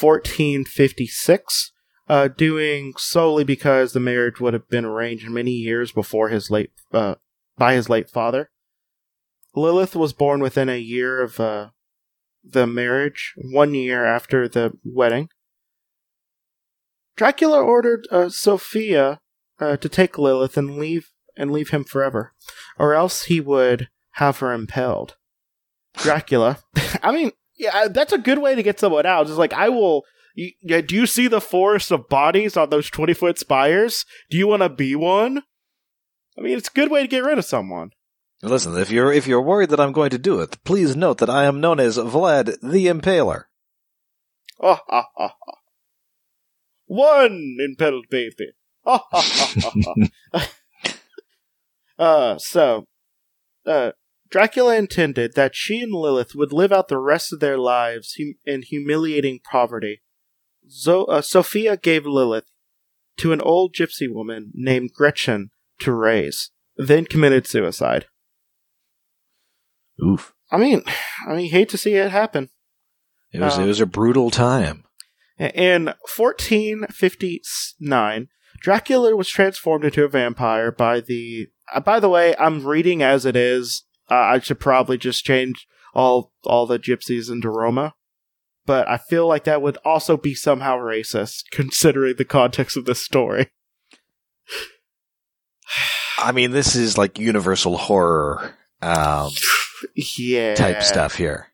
1456, 0.00 1.72
uh, 2.08 2.28
doing 2.28 2.94
solely 2.96 3.44
because 3.44 3.92
the 3.92 4.00
marriage 4.00 4.40
would 4.40 4.54
have 4.54 4.68
been 4.68 4.84
arranged 4.84 5.28
many 5.28 5.52
years 5.52 5.92
before 5.92 6.28
his 6.28 6.50
late 6.50 6.70
uh, 6.92 7.14
by 7.56 7.74
his 7.74 7.88
late 7.88 8.10
father. 8.10 8.50
Lilith 9.54 9.94
was 9.94 10.12
born 10.12 10.40
within 10.40 10.68
a 10.68 10.78
year 10.78 11.22
of 11.22 11.38
uh, 11.38 11.68
the 12.42 12.66
marriage, 12.66 13.34
one 13.36 13.74
year 13.74 14.04
after 14.04 14.48
the 14.48 14.72
wedding. 14.84 15.28
Dracula 17.16 17.62
ordered 17.62 18.08
uh, 18.10 18.28
Sophia 18.28 19.20
uh, 19.60 19.76
to 19.76 19.88
take 19.88 20.18
Lilith 20.18 20.56
and 20.56 20.76
leave 20.76 21.10
and 21.36 21.50
leave 21.50 21.70
him 21.70 21.84
forever, 21.84 22.32
or 22.78 22.94
else 22.94 23.24
he 23.24 23.40
would 23.40 23.88
have 24.12 24.38
her 24.38 24.52
impaled. 24.52 25.16
Dracula. 25.96 26.58
I 27.02 27.12
mean, 27.12 27.32
yeah, 27.56 27.88
that's 27.88 28.12
a 28.12 28.18
good 28.18 28.38
way 28.38 28.54
to 28.54 28.62
get 28.62 28.80
someone 28.80 29.06
out. 29.06 29.26
Just 29.26 29.38
like 29.38 29.52
I 29.52 29.68
will. 29.68 30.02
You, 30.34 30.50
yeah, 30.62 30.80
do 30.80 30.96
you 30.96 31.06
see 31.06 31.28
the 31.28 31.40
forest 31.40 31.92
of 31.92 32.08
bodies 32.08 32.56
on 32.56 32.70
those 32.70 32.90
twenty 32.90 33.14
foot 33.14 33.38
spires? 33.38 34.04
Do 34.30 34.36
you 34.36 34.48
want 34.48 34.62
to 34.62 34.68
be 34.68 34.96
one? 34.96 35.42
I 36.36 36.40
mean, 36.40 36.56
it's 36.58 36.68
a 36.68 36.72
good 36.72 36.90
way 36.90 37.02
to 37.02 37.08
get 37.08 37.22
rid 37.22 37.38
of 37.38 37.44
someone. 37.44 37.90
listen. 38.42 38.76
If 38.76 38.90
you're 38.90 39.12
if 39.12 39.26
you're 39.28 39.40
worried 39.40 39.70
that 39.70 39.78
I'm 39.80 39.92
going 39.92 40.10
to 40.10 40.18
do 40.18 40.40
it, 40.40 40.58
please 40.64 40.96
note 40.96 41.18
that 41.18 41.30
I 41.30 41.44
am 41.44 41.60
known 41.60 41.78
as 41.78 41.96
Vlad 41.96 42.56
the 42.60 42.86
Impaler. 42.86 43.44
Oh, 44.60 44.78
ha, 44.88 45.06
ha, 45.16 45.34
ha. 45.40 45.54
One 46.86 47.56
impaled 47.60 48.06
baby. 48.10 48.52
Oh, 48.86 49.00
ha, 49.10 49.20
ha, 49.20 49.70
ha, 49.84 49.94
ha. 50.34 50.48
Uh, 51.98 52.38
so, 52.38 52.86
uh, 53.66 53.92
Dracula 54.30 54.76
intended 54.76 55.34
that 55.34 55.54
she 55.54 55.80
and 55.80 55.92
Lilith 55.92 56.34
would 56.34 56.52
live 56.52 56.72
out 56.72 56.88
the 56.88 56.98
rest 56.98 57.32
of 57.32 57.40
their 57.40 57.58
lives 57.58 58.16
hum- 58.18 58.34
in 58.44 58.62
humiliating 58.62 59.40
poverty. 59.48 60.02
Zo- 60.68 61.04
uh, 61.04 61.22
Sophia 61.22 61.76
gave 61.76 62.06
Lilith 62.06 62.46
to 63.18 63.32
an 63.32 63.40
old 63.40 63.74
gypsy 63.74 64.12
woman 64.12 64.50
named 64.54 64.92
Gretchen 64.92 65.50
to 65.80 65.92
raise, 65.92 66.50
then 66.76 67.04
committed 67.04 67.46
suicide. 67.46 68.06
Oof. 70.02 70.34
I 70.50 70.56
mean, 70.56 70.82
I 71.28 71.34
mean, 71.34 71.50
hate 71.50 71.68
to 71.70 71.78
see 71.78 71.94
it 71.94 72.10
happen. 72.10 72.50
It 73.32 73.40
was 73.40 73.58
it 73.58 73.66
was 73.66 73.80
a 73.80 73.86
brutal 73.86 74.30
time. 74.30 74.84
In 75.38 75.86
1459, 76.16 78.28
Dracula 78.60 79.16
was 79.16 79.28
transformed 79.28 79.84
into 79.84 80.04
a 80.04 80.08
vampire 80.08 80.70
by 80.70 81.00
the. 81.00 81.48
Uh, 81.74 81.80
by 81.80 82.00
the 82.00 82.08
way, 82.08 82.34
I'm 82.38 82.64
reading 82.64 83.02
as 83.02 83.26
it 83.26 83.36
is. 83.36 83.82
Uh, 84.10 84.14
I 84.14 84.38
should 84.38 84.60
probably 84.60 84.96
just 84.96 85.24
change 85.24 85.66
all 85.94 86.32
all 86.44 86.66
the 86.66 86.78
gypsies 86.78 87.30
into 87.30 87.50
Roma, 87.50 87.94
but 88.64 88.88
I 88.88 88.96
feel 88.96 89.26
like 89.26 89.44
that 89.44 89.62
would 89.62 89.78
also 89.84 90.16
be 90.16 90.34
somehow 90.34 90.78
racist, 90.78 91.44
considering 91.50 92.16
the 92.16 92.24
context 92.24 92.76
of 92.76 92.84
this 92.84 93.02
story. 93.02 93.50
I 96.18 96.32
mean, 96.32 96.52
this 96.52 96.76
is 96.76 96.96
like 96.96 97.18
universal 97.18 97.76
horror 97.76 98.54
um, 98.80 99.30
Yeah, 99.94 100.54
type 100.54 100.82
stuff 100.82 101.16
here. 101.16 101.48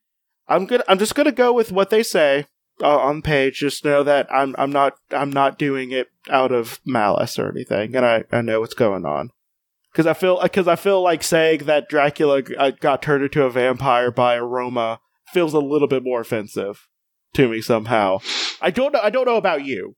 I'm 0.49 0.67
gonna. 0.67 0.85
I'm 0.89 0.99
just 0.99 1.15
gonna 1.15 1.33
go 1.33 1.53
with 1.53 1.73
what 1.73 1.91
they 1.91 2.03
say 2.03 2.47
uh, 2.83 2.99
on 2.99 3.23
page. 3.23 3.61
Just 3.61 3.85
know 3.85 4.03
that 4.03 4.33
I'm. 4.33 4.55
I'm 4.59 4.73
not. 4.73 4.95
I'm 5.13 5.31
not 5.31 5.59
doing 5.59 5.93
it 5.93 6.09
out 6.29 6.53
of 6.53 6.81
malice 6.85 7.39
or 7.39 7.49
anything, 7.49 7.95
and 7.95 8.05
I. 8.05 8.25
I 8.33 8.41
know 8.43 8.61
what's 8.61 8.75
going 8.75 9.05
on. 9.07 9.31
Because 9.93 10.07
I 10.07 10.13
feel. 10.15 10.41
Because 10.43 10.69
I 10.69 10.77
feel 10.77 11.03
like 11.03 11.23
saying 11.23 11.65
that 11.65 11.89
Dracula 11.89 12.43
uh, 12.59 12.71
got 12.81 13.03
turned 13.03 13.25
into 13.25 13.43
a 13.45 13.51
vampire 13.51 14.11
by 14.11 14.37
aroma 14.37 15.01
feels 15.33 15.55
a 15.55 15.59
little 15.59 15.89
bit 15.89 16.03
more 16.05 16.21
offensive 16.21 16.87
to 17.35 17.49
me 17.49 17.61
somehow. 17.61 18.19
I 18.61 18.71
don't 18.71 18.93
know. 18.93 19.01
I 19.03 19.11
don't 19.11 19.27
know 19.27 19.37
about 19.37 19.65
you, 19.65 19.97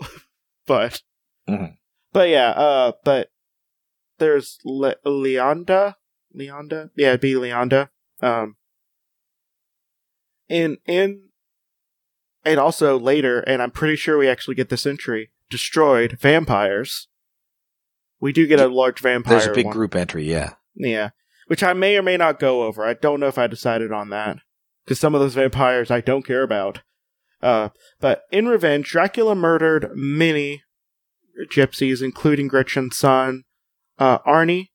but. 0.66 1.00
Mhm. 1.48 1.76
But 2.12 2.28
yeah. 2.28 2.50
Uh. 2.50 2.92
But 3.04 3.30
there's 4.18 4.58
Le- 4.64 4.96
Leonda. 5.04 5.96
Leonda. 6.32 6.90
Yeah, 6.96 7.08
it'd 7.08 7.20
be 7.20 7.34
Leonda. 7.36 7.88
Um 8.20 8.56
in 10.48 10.78
in 10.86 11.28
and 12.44 12.60
also 12.60 12.98
later, 12.98 13.40
and 13.40 13.62
I'm 13.62 13.70
pretty 13.70 13.96
sure 13.96 14.18
we 14.18 14.28
actually 14.28 14.54
get 14.54 14.68
this 14.68 14.84
entry, 14.86 15.30
destroyed 15.48 16.18
vampires. 16.20 17.08
We 18.24 18.32
do 18.32 18.46
get 18.46 18.58
a 18.58 18.68
large 18.68 19.00
vampire. 19.00 19.38
There's 19.38 19.48
a 19.48 19.52
big 19.52 19.66
one. 19.66 19.74
group 19.74 19.94
entry, 19.94 20.24
yeah. 20.24 20.54
Yeah. 20.74 21.10
Which 21.46 21.62
I 21.62 21.74
may 21.74 21.98
or 21.98 22.02
may 22.02 22.16
not 22.16 22.40
go 22.40 22.62
over. 22.62 22.82
I 22.82 22.94
don't 22.94 23.20
know 23.20 23.26
if 23.26 23.36
I 23.36 23.46
decided 23.48 23.92
on 23.92 24.08
that. 24.08 24.38
Because 24.82 24.98
some 24.98 25.14
of 25.14 25.20
those 25.20 25.34
vampires 25.34 25.90
I 25.90 26.00
don't 26.00 26.26
care 26.26 26.42
about. 26.42 26.80
Uh, 27.42 27.68
but 28.00 28.22
in 28.32 28.48
revenge, 28.48 28.88
Dracula 28.88 29.34
murdered 29.34 29.90
many 29.94 30.62
gypsies, 31.52 32.02
including 32.02 32.48
Gretchen's 32.48 32.96
son, 32.96 33.42
uh, 33.98 34.20
Arnie. 34.20 34.68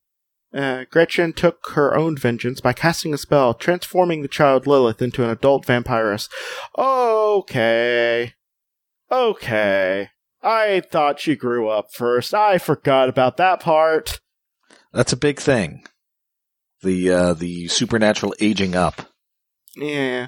Uh, 0.53 0.83
Gretchen 0.91 1.33
took 1.33 1.71
her 1.73 1.97
own 1.97 2.17
vengeance 2.17 2.61
by 2.61 2.73
casting 2.73 3.15
a 3.15 3.17
spell, 3.17 3.55
transforming 3.55 4.21
the 4.21 4.27
child 4.27 4.67
Lilith 4.67 5.01
into 5.01 5.23
an 5.23 5.31
adult 5.31 5.65
vampiress. 5.65 6.29
Okay. 6.77 8.35
Okay. 9.11 10.09
I 10.41 10.81
thought 10.81 11.19
she 11.19 11.35
grew 11.35 11.69
up 11.69 11.93
first. 11.93 12.33
I 12.33 12.57
forgot 12.57 13.09
about 13.09 13.37
that 13.37 13.59
part. 13.59 14.21
That's 14.93 15.13
a 15.13 15.17
big 15.17 15.39
thing. 15.39 15.83
The 16.81 17.11
uh, 17.11 17.33
the 17.33 17.67
supernatural 17.67 18.33
aging 18.39 18.75
up. 18.75 19.01
Yeah. 19.75 20.27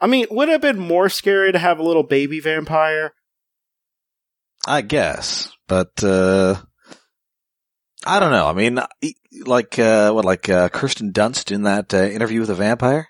I 0.00 0.06
mean, 0.06 0.26
would 0.30 0.48
it 0.48 0.52
have 0.52 0.60
been 0.60 0.78
more 0.78 1.08
scary 1.08 1.52
to 1.52 1.58
have 1.58 1.78
a 1.78 1.84
little 1.84 2.02
baby 2.02 2.40
vampire? 2.40 3.12
I 4.66 4.82
guess, 4.82 5.50
but 5.66 6.02
uh, 6.02 6.56
I 8.04 8.20
don't 8.20 8.32
know. 8.32 8.46
I 8.46 8.52
mean, 8.52 8.80
like 9.46 9.78
uh, 9.78 10.12
what, 10.12 10.24
like 10.24 10.48
uh, 10.48 10.68
Kirsten 10.68 11.12
Dunst 11.12 11.52
in 11.52 11.62
that 11.62 11.94
uh, 11.94 11.98
interview 11.98 12.40
with 12.40 12.50
a 12.50 12.54
vampire. 12.54 13.08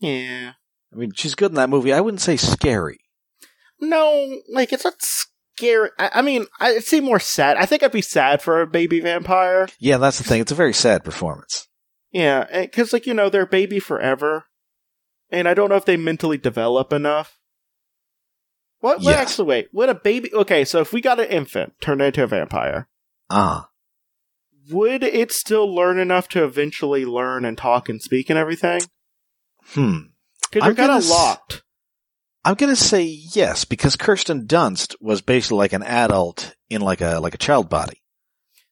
Yeah. 0.00 0.52
I 0.92 0.96
mean, 0.96 1.12
she's 1.14 1.34
good 1.34 1.50
in 1.50 1.56
that 1.56 1.70
movie. 1.70 1.92
I 1.92 2.00
wouldn't 2.00 2.20
say 2.20 2.36
scary. 2.36 2.98
No, 3.80 4.40
like 4.48 4.72
it's 4.72 4.84
not 4.84 4.94
scary. 5.00 5.90
I, 5.98 6.10
I 6.14 6.22
mean, 6.22 6.46
I 6.60 6.72
would 6.74 6.84
seem 6.84 7.04
more 7.04 7.20
sad. 7.20 7.56
I 7.56 7.66
think 7.66 7.82
I'd 7.82 7.92
be 7.92 8.02
sad 8.02 8.42
for 8.42 8.60
a 8.60 8.66
baby 8.66 9.00
vampire. 9.00 9.68
Yeah, 9.78 9.98
that's 9.98 10.18
the 10.18 10.24
thing. 10.24 10.40
It's 10.40 10.52
a 10.52 10.56
very 10.56 10.72
sad 10.74 11.04
performance. 11.04 11.68
Yeah, 12.12 12.46
because 12.62 12.92
like 12.92 13.06
you 13.06 13.14
know 13.14 13.28
they're 13.28 13.46
baby 13.46 13.80
forever, 13.80 14.44
and 15.30 15.48
I 15.48 15.54
don't 15.54 15.68
know 15.68 15.76
if 15.76 15.84
they 15.84 15.96
mentally 15.96 16.38
develop 16.38 16.92
enough. 16.92 17.38
What? 18.80 18.98
what 18.98 19.04
Yes. 19.16 19.18
actually, 19.30 19.48
wait. 19.48 19.68
Would 19.72 19.88
a 19.88 19.94
baby? 19.94 20.32
Okay, 20.32 20.64
so 20.64 20.80
if 20.80 20.92
we 20.92 21.00
got 21.00 21.18
an 21.18 21.26
infant 21.26 21.72
turned 21.80 22.02
into 22.02 22.22
a 22.22 22.26
vampire, 22.28 22.86
Ah, 23.28 23.70
would 24.70 25.02
it 25.02 25.32
still 25.32 25.74
learn 25.74 25.98
enough 25.98 26.28
to 26.28 26.44
eventually 26.44 27.04
learn 27.04 27.44
and 27.44 27.58
talk 27.58 27.88
and 27.88 28.00
speak 28.00 28.30
and 28.30 28.38
everything? 28.38 28.82
hmm. 29.70 29.98
Because 30.50 30.66
you're 30.66 30.74
kind 30.76 30.92
of 30.92 31.06
locked. 31.08 31.63
I'm 32.44 32.54
gonna 32.54 32.76
say 32.76 33.02
yes 33.04 33.64
because 33.64 33.96
Kirsten 33.96 34.46
Dunst 34.46 34.94
was 35.00 35.22
basically 35.22 35.58
like 35.58 35.72
an 35.72 35.82
adult 35.82 36.54
in 36.68 36.82
like 36.82 37.00
a 37.00 37.18
like 37.20 37.34
a 37.34 37.38
child 37.38 37.68
body. 37.68 38.02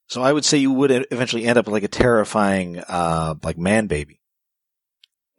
So 0.08 0.22
I 0.22 0.32
would 0.32 0.44
say 0.44 0.58
you 0.58 0.72
would 0.72 1.06
eventually 1.10 1.44
end 1.44 1.58
up 1.58 1.66
with 1.66 1.72
like 1.72 1.82
a 1.82 1.88
terrifying 1.88 2.78
uh 2.80 3.34
like 3.42 3.56
man 3.56 3.86
baby. 3.86 4.20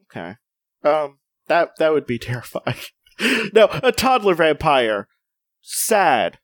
Okay. 0.09 0.35
Um, 0.83 1.19
that 1.47 1.71
that 1.77 1.93
would 1.93 2.05
be 2.05 2.17
terrifying. 2.19 2.77
no, 3.53 3.69
a 3.71 3.91
toddler 3.91 4.35
vampire, 4.35 5.07
sad, 5.61 6.39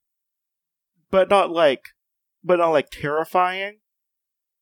but 1.09 1.29
not 1.29 1.51
like, 1.51 1.81
but 2.43 2.57
not 2.57 2.69
like 2.69 2.89
terrifying. 2.91 3.79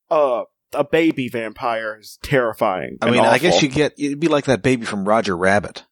Uh, 0.10 0.44
a 0.74 0.84
baby 0.84 1.28
vampire 1.28 1.98
is 2.00 2.18
terrifying. 2.22 2.98
I 3.02 3.12
mean, 3.12 3.22
I 3.22 3.38
guess 3.38 3.56
awful. 3.56 3.68
you 3.68 3.74
get 3.74 3.94
it'd 3.98 4.20
be 4.20 4.28
like 4.28 4.46
that 4.46 4.62
baby 4.62 4.86
from 4.86 5.08
Roger 5.08 5.36
Rabbit, 5.36 5.86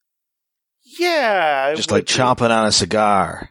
yeah, 0.86 1.74
just 1.76 1.92
like 1.92 2.06
chomping 2.06 2.52
on 2.52 2.68
a 2.68 2.72
cigar. 2.72 3.50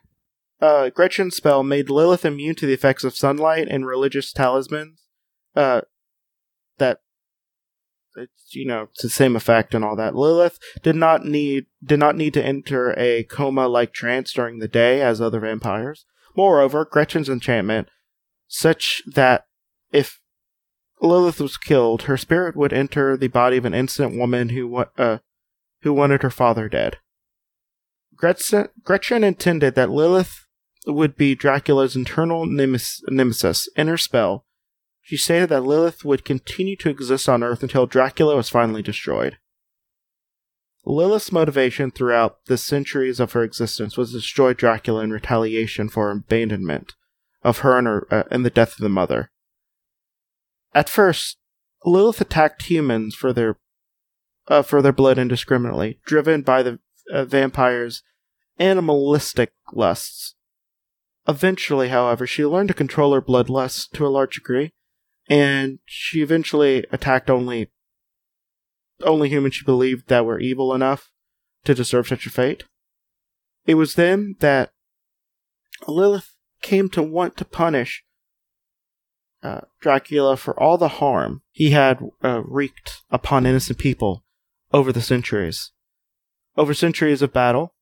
Uh, 0.60 0.88
Gretchen's 0.88 1.36
spell 1.36 1.62
made 1.62 1.90
Lilith 1.90 2.24
immune 2.24 2.54
to 2.56 2.66
the 2.66 2.72
effects 2.72 3.04
of 3.04 3.16
sunlight 3.16 3.68
and 3.68 3.86
religious 3.86 4.32
talismans. 4.32 5.02
Uh, 5.54 5.82
that 6.78 7.00
it's 8.16 8.54
you 8.54 8.66
know 8.66 8.88
it's 8.92 9.02
the 9.02 9.08
same 9.08 9.36
effect 9.36 9.74
and 9.74 9.84
all 9.84 9.96
that. 9.96 10.14
Lilith 10.14 10.58
did 10.82 10.96
not 10.96 11.24
need 11.24 11.66
did 11.84 11.98
not 11.98 12.16
need 12.16 12.34
to 12.34 12.44
enter 12.44 12.94
a 12.99 13.25
coma 13.25 13.68
like 13.68 13.92
trance 13.92 14.32
during 14.32 14.58
the 14.58 14.68
day 14.68 15.02
as 15.02 15.20
other 15.20 15.40
vampires. 15.40 16.06
Moreover, 16.36 16.84
Gretchen's 16.84 17.28
enchantment 17.28 17.88
such 18.47 19.02
that 19.06 19.47
if 19.92 20.20
Lilith 21.00 21.40
was 21.40 21.56
killed, 21.56 22.02
her 22.02 22.16
spirit 22.16 22.56
would 22.56 22.73
enter 22.73 23.16
the 23.16 23.28
body 23.28 23.56
of 23.56 23.64
an 23.64 23.75
innocent 23.75 24.16
woman 24.16 24.50
who 24.50 24.76
uh 24.76 25.18
who 25.82 25.92
wanted 25.92 26.23
her 26.23 26.30
father 26.30 26.68
dead. 26.68 26.99
Gretchen, 28.16 28.68
Gretchen 28.82 29.24
intended 29.24 29.74
that 29.74 29.90
Lilith 29.90 30.46
would 30.86 31.16
be 31.16 31.34
Dracula's 31.34 31.96
internal 31.96 32.46
nemes- 32.46 33.00
nemesis. 33.08 33.68
In 33.76 33.88
her 33.88 33.96
spell, 33.96 34.44
she 35.00 35.16
stated 35.16 35.48
that 35.50 35.64
Lilith 35.64 36.04
would 36.04 36.24
continue 36.24 36.76
to 36.76 36.90
exist 36.90 37.28
on 37.28 37.42
Earth 37.42 37.62
until 37.62 37.86
Dracula 37.86 38.36
was 38.36 38.48
finally 38.48 38.82
destroyed. 38.82 39.38
Lilith's 40.86 41.32
motivation 41.32 41.90
throughout 41.90 42.44
the 42.46 42.58
centuries 42.58 43.18
of 43.18 43.32
her 43.32 43.42
existence 43.42 43.96
was 43.96 44.10
to 44.10 44.18
destroy 44.18 44.52
Dracula 44.52 45.02
in 45.02 45.10
retaliation 45.10 45.88
for 45.88 46.10
abandonment 46.10 46.92
of 47.42 47.58
her 47.58 47.78
and, 47.78 47.86
her, 47.86 48.06
uh, 48.10 48.22
and 48.30 48.44
the 48.44 48.50
death 48.50 48.72
of 48.72 48.82
the 48.82 48.88
mother. 48.88 49.30
At 50.74 50.88
first, 50.88 51.38
Lilith 51.84 52.20
attacked 52.20 52.64
humans 52.64 53.14
for 53.14 53.32
their 53.32 53.58
uh, 54.46 54.60
for 54.60 54.82
their 54.82 54.92
blood 54.92 55.16
indiscriminately, 55.16 56.00
driven 56.04 56.42
by 56.42 56.62
the 56.62 56.78
uh, 57.12 57.25
vampire's 57.25 58.02
animalistic 58.58 59.52
lusts. 59.73 60.34
Eventually, 61.26 61.88
however, 61.88 62.26
she 62.26 62.45
learned 62.45 62.69
to 62.69 62.75
control 62.75 63.14
her 63.14 63.23
bloodlust 63.23 63.90
to 63.93 64.06
a 64.06 64.08
large 64.08 64.34
degree, 64.36 64.73
and 65.28 65.78
she 65.84 66.21
eventually 66.21 66.84
attacked 66.93 67.30
only 67.30 67.71
only 69.02 69.28
humans 69.28 69.56
she 69.56 69.64
believed 69.64 70.08
that 70.08 70.25
were 70.25 70.38
evil 70.38 70.73
enough 70.73 71.10
to 71.64 71.75
deserve 71.75 72.06
such 72.06 72.26
a 72.26 72.30
fate. 72.30 72.64
It 73.67 73.75
was 73.75 73.95
then 73.95 74.36
that 74.40 74.71
Lilith 75.88 76.34
came 76.62 76.88
to 76.90 77.02
want 77.02 77.36
to 77.38 77.45
punish 77.45 78.04
uh, 79.43 79.62
Dracula 79.80 80.36
for 80.36 80.58
all 80.58 80.78
the 80.78 80.88
harm 80.88 81.43
he 81.50 81.71
had 81.71 82.00
uh, 82.23 82.43
wreaked 82.45 83.02
upon 83.10 83.47
innocent 83.47 83.78
people 83.78 84.25
over 84.73 84.93
the 84.93 85.02
centuries. 85.02 85.73
Over 86.56 86.75
centuries 86.75 87.23
of 87.23 87.32
battle, 87.32 87.75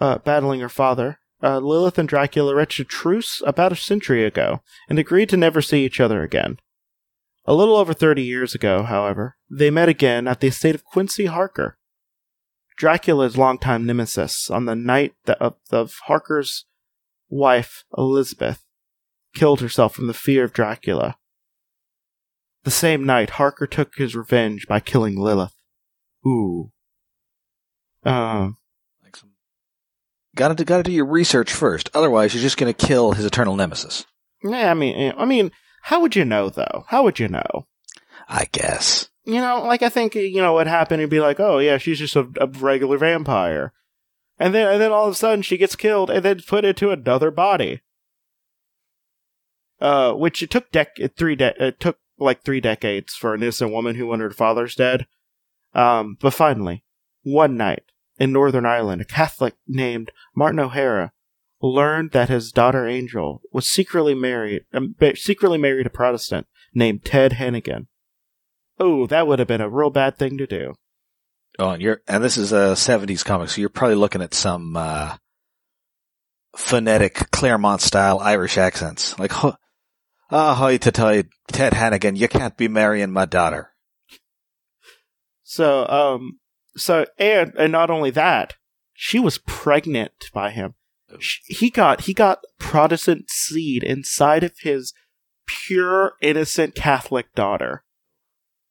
uh, 0.00 0.18
battling 0.18 0.60
her 0.60 0.68
father, 0.68 1.18
uh, 1.42 1.58
Lilith 1.58 1.98
and 1.98 2.08
Dracula 2.08 2.54
reached 2.54 2.80
a 2.80 2.84
truce 2.84 3.42
about 3.46 3.72
a 3.72 3.76
century 3.76 4.24
ago 4.24 4.60
and 4.88 4.98
agreed 4.98 5.28
to 5.30 5.36
never 5.36 5.62
see 5.62 5.84
each 5.84 6.00
other 6.00 6.22
again. 6.22 6.58
A 7.44 7.54
little 7.54 7.76
over 7.76 7.94
30 7.94 8.22
years 8.22 8.54
ago, 8.54 8.82
however, 8.82 9.36
they 9.50 9.70
met 9.70 9.88
again 9.88 10.26
at 10.26 10.40
the 10.40 10.48
estate 10.48 10.74
of 10.74 10.84
Quincy 10.84 11.26
Harker. 11.26 11.78
Dracula's 12.76 13.38
longtime 13.38 13.86
nemesis 13.86 14.50
on 14.50 14.66
the 14.66 14.74
night 14.74 15.14
that 15.24 15.40
of, 15.40 15.54
of 15.70 15.94
Harker's 16.06 16.66
wife, 17.28 17.84
Elizabeth, 17.96 18.66
killed 19.34 19.60
herself 19.60 19.94
from 19.94 20.08
the 20.08 20.14
fear 20.14 20.44
of 20.44 20.52
Dracula. 20.52 21.16
The 22.64 22.70
same 22.70 23.04
night, 23.04 23.30
Harker 23.30 23.66
took 23.66 23.94
his 23.96 24.16
revenge 24.16 24.66
by 24.66 24.80
killing 24.80 25.16
Lilith. 25.16 25.54
Ooh. 26.26 26.72
Um, 28.06 28.56
Like 29.02 29.16
some, 29.16 29.30
gotta 30.34 30.54
do, 30.54 30.64
gotta 30.64 30.82
do 30.82 30.92
your 30.92 31.06
research 31.06 31.52
first. 31.52 31.90
Otherwise, 31.94 32.34
you're 32.34 32.42
just 32.42 32.56
gonna 32.56 32.72
kill 32.72 33.12
his 33.12 33.24
eternal 33.24 33.56
nemesis. 33.56 34.04
yeah, 34.42 34.70
I 34.70 34.74
mean, 34.74 35.12
I 35.16 35.24
mean, 35.24 35.50
how 35.82 36.00
would 36.00 36.14
you 36.16 36.24
know 36.24 36.48
though? 36.48 36.84
How 36.88 37.02
would 37.04 37.18
you 37.18 37.28
know? 37.28 37.66
I 38.28 38.46
guess. 38.52 39.08
You 39.24 39.40
know, 39.40 39.62
like 39.64 39.82
I 39.82 39.88
think 39.88 40.14
you 40.14 40.40
know 40.40 40.52
what 40.52 40.66
happened. 40.68 41.00
You'd 41.00 41.10
be 41.10 41.20
like, 41.20 41.40
oh 41.40 41.58
yeah, 41.58 41.78
she's 41.78 41.98
just 41.98 42.14
a, 42.16 42.28
a 42.40 42.46
regular 42.46 42.96
vampire, 42.98 43.72
and 44.38 44.54
then 44.54 44.68
and 44.68 44.80
then 44.80 44.92
all 44.92 45.06
of 45.06 45.12
a 45.12 45.16
sudden 45.16 45.42
she 45.42 45.56
gets 45.56 45.74
killed 45.76 46.10
and 46.10 46.24
then 46.24 46.40
put 46.46 46.64
into 46.64 46.90
another 46.90 47.30
body. 47.30 47.80
Uh, 49.80 50.12
which 50.12 50.42
it 50.42 50.50
took 50.50 50.70
dec 50.72 51.14
three 51.16 51.36
de- 51.36 51.62
it 51.62 51.78
took 51.80 51.98
like 52.18 52.42
three 52.42 52.60
decades 52.62 53.14
for 53.14 53.34
an 53.34 53.42
innocent 53.42 53.70
woman 53.72 53.94
who 53.96 54.06
wanted 54.06 54.24
her 54.24 54.30
father's 54.30 54.74
dead. 54.74 55.06
Um, 55.74 56.16
but 56.20 56.32
finally, 56.32 56.82
one 57.22 57.56
night 57.58 57.82
in 58.18 58.32
Northern 58.32 58.66
Ireland, 58.66 59.02
a 59.02 59.04
Catholic 59.04 59.54
named 59.66 60.10
Martin 60.34 60.60
O'Hara 60.60 61.12
learned 61.60 62.12
that 62.12 62.28
his 62.28 62.52
daughter 62.52 62.86
Angel 62.86 63.40
was 63.52 63.68
secretly 63.68 64.14
married, 64.14 64.64
um, 64.72 64.94
secretly 65.14 65.58
married 65.58 65.86
a 65.86 65.90
Protestant 65.90 66.46
named 66.74 67.04
Ted 67.04 67.34
Hannigan. 67.34 67.88
Oh, 68.78 69.06
that 69.06 69.26
would 69.26 69.38
have 69.38 69.48
been 69.48 69.60
a 69.60 69.70
real 69.70 69.90
bad 69.90 70.18
thing 70.18 70.36
to 70.38 70.46
do. 70.46 70.74
Oh, 71.58 71.70
and 71.70 71.82
you're 71.82 72.02
and 72.06 72.22
this 72.22 72.36
is 72.36 72.52
a 72.52 72.74
'70s 72.74 73.24
comic, 73.24 73.48
so 73.48 73.60
you're 73.60 73.70
probably 73.70 73.96
looking 73.96 74.20
at 74.20 74.34
some 74.34 74.76
uh, 74.76 75.16
phonetic 76.54 77.30
Claremont 77.30 77.80
style 77.80 78.18
Irish 78.18 78.58
accents, 78.58 79.18
like 79.18 79.32
"Ho- 79.32 79.56
"Ah, 80.30 80.76
to 80.76 80.92
toy, 80.92 81.24
Ted 81.48 81.72
Hannigan, 81.72 82.16
you 82.16 82.28
can't 82.28 82.56
be 82.58 82.68
marrying 82.68 83.10
my 83.10 83.24
daughter." 83.24 83.72
So, 85.42 85.86
um, 85.86 86.40
so 86.76 87.06
and 87.18 87.52
and 87.58 87.72
not 87.72 87.90
only 87.90 88.10
that, 88.10 88.54
she 88.92 89.18
was 89.18 89.38
pregnant 89.38 90.30
by 90.32 90.50
him. 90.50 90.74
Sh 91.18 91.38
he 91.46 91.70
got 91.70 92.02
he 92.02 92.14
got 92.14 92.40
Protestant 92.58 93.30
seed 93.30 93.82
inside 93.82 94.44
of 94.44 94.52
his 94.60 94.92
pure 95.46 96.14
innocent 96.20 96.74
Catholic 96.74 97.34
daughter. 97.34 97.84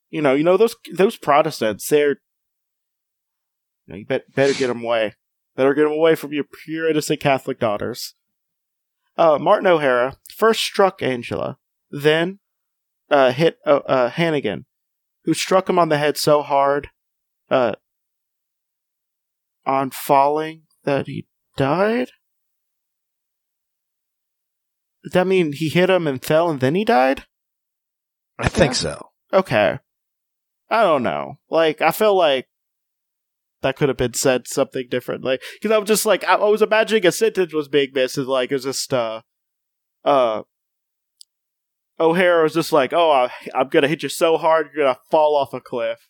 You 0.09 0.21
know, 0.21 0.33
you 0.33 0.43
know 0.43 0.57
those 0.57 0.75
those 0.93 1.17
Protestants. 1.17 1.87
They're 1.87 2.17
you, 3.87 3.93
know, 3.93 3.95
you 3.95 4.05
bet, 4.05 4.33
better 4.33 4.53
get 4.53 4.67
them 4.67 4.83
away. 4.83 5.15
Better 5.55 5.73
get 5.73 5.83
them 5.83 5.93
away 5.93 6.15
from 6.15 6.33
your 6.33 6.43
pure 6.43 6.89
innocent 6.89 7.19
Catholic 7.19 7.59
daughters. 7.59 8.13
Uh, 9.17 9.37
Martin 9.39 9.67
O'Hara 9.67 10.17
first 10.35 10.61
struck 10.61 11.01
Angela, 11.01 11.57
then 11.89 12.39
uh, 13.09 13.31
hit 13.31 13.59
uh, 13.65 13.79
uh, 13.85 14.09
Hannigan, 14.09 14.65
who 15.23 15.33
struck 15.33 15.69
him 15.69 15.79
on 15.79 15.87
the 15.87 15.97
head 15.97 16.17
so 16.17 16.41
hard 16.41 16.89
uh, 17.49 17.73
on 19.65 19.91
falling 19.91 20.63
that 20.84 21.08
he 21.08 21.28
died. 21.58 22.10
Does 25.04 25.13
that 25.13 25.28
mean 25.28 25.54
he 25.54 25.69
hit 25.69 25.89
him 25.89 26.08
and 26.08 26.23
fell 26.23 26.49
and 26.49 26.60
then 26.60 26.75
he 26.75 26.84
died? 26.84 27.25
I 28.39 28.49
think 28.49 28.75
so. 28.75 29.10
Okay. 29.32 29.80
I 30.69 30.82
don't 30.82 31.04
know. 31.04 31.36
Like, 31.49 31.82
I 31.82 31.91
feel 31.91 32.15
like 32.15 32.47
that 33.62 33.75
could 33.75 33.89
have 33.89 33.97
been 33.97 34.13
said 34.13 34.47
something 34.47 34.88
differently. 34.89 35.39
Because 35.54 35.73
I 35.73 35.78
was 35.78 35.88
just 35.88 36.06
like, 36.06 36.23
I, 36.23 36.34
I 36.36 36.49
was 36.49 36.62
imagining 36.62 37.06
a 37.06 37.12
sentence 37.12 37.54
was 37.54 37.67
being 37.67 37.91
missed. 37.93 38.17
And 38.17 38.28
like, 38.28 38.51
it 38.51 38.56
was 38.56 38.63
just, 38.63 38.93
uh, 38.93 39.21
uh, 40.04 40.43
O'Hara 41.99 42.43
was 42.43 42.54
just 42.54 42.71
like, 42.71 42.91
oh, 42.91 43.12
I, 43.12 43.32
I'm 43.54 43.69
going 43.69 43.84
to 43.84 43.88
hit 43.88 44.04
you 44.04 44.10
so 44.10 44.38
hard, 44.38 44.69
you're 44.73 44.86
going 44.86 44.95
to 44.95 45.01
fall 45.10 45.36
off 45.36 45.54
a 45.54 45.62
cliff. 45.62 46.10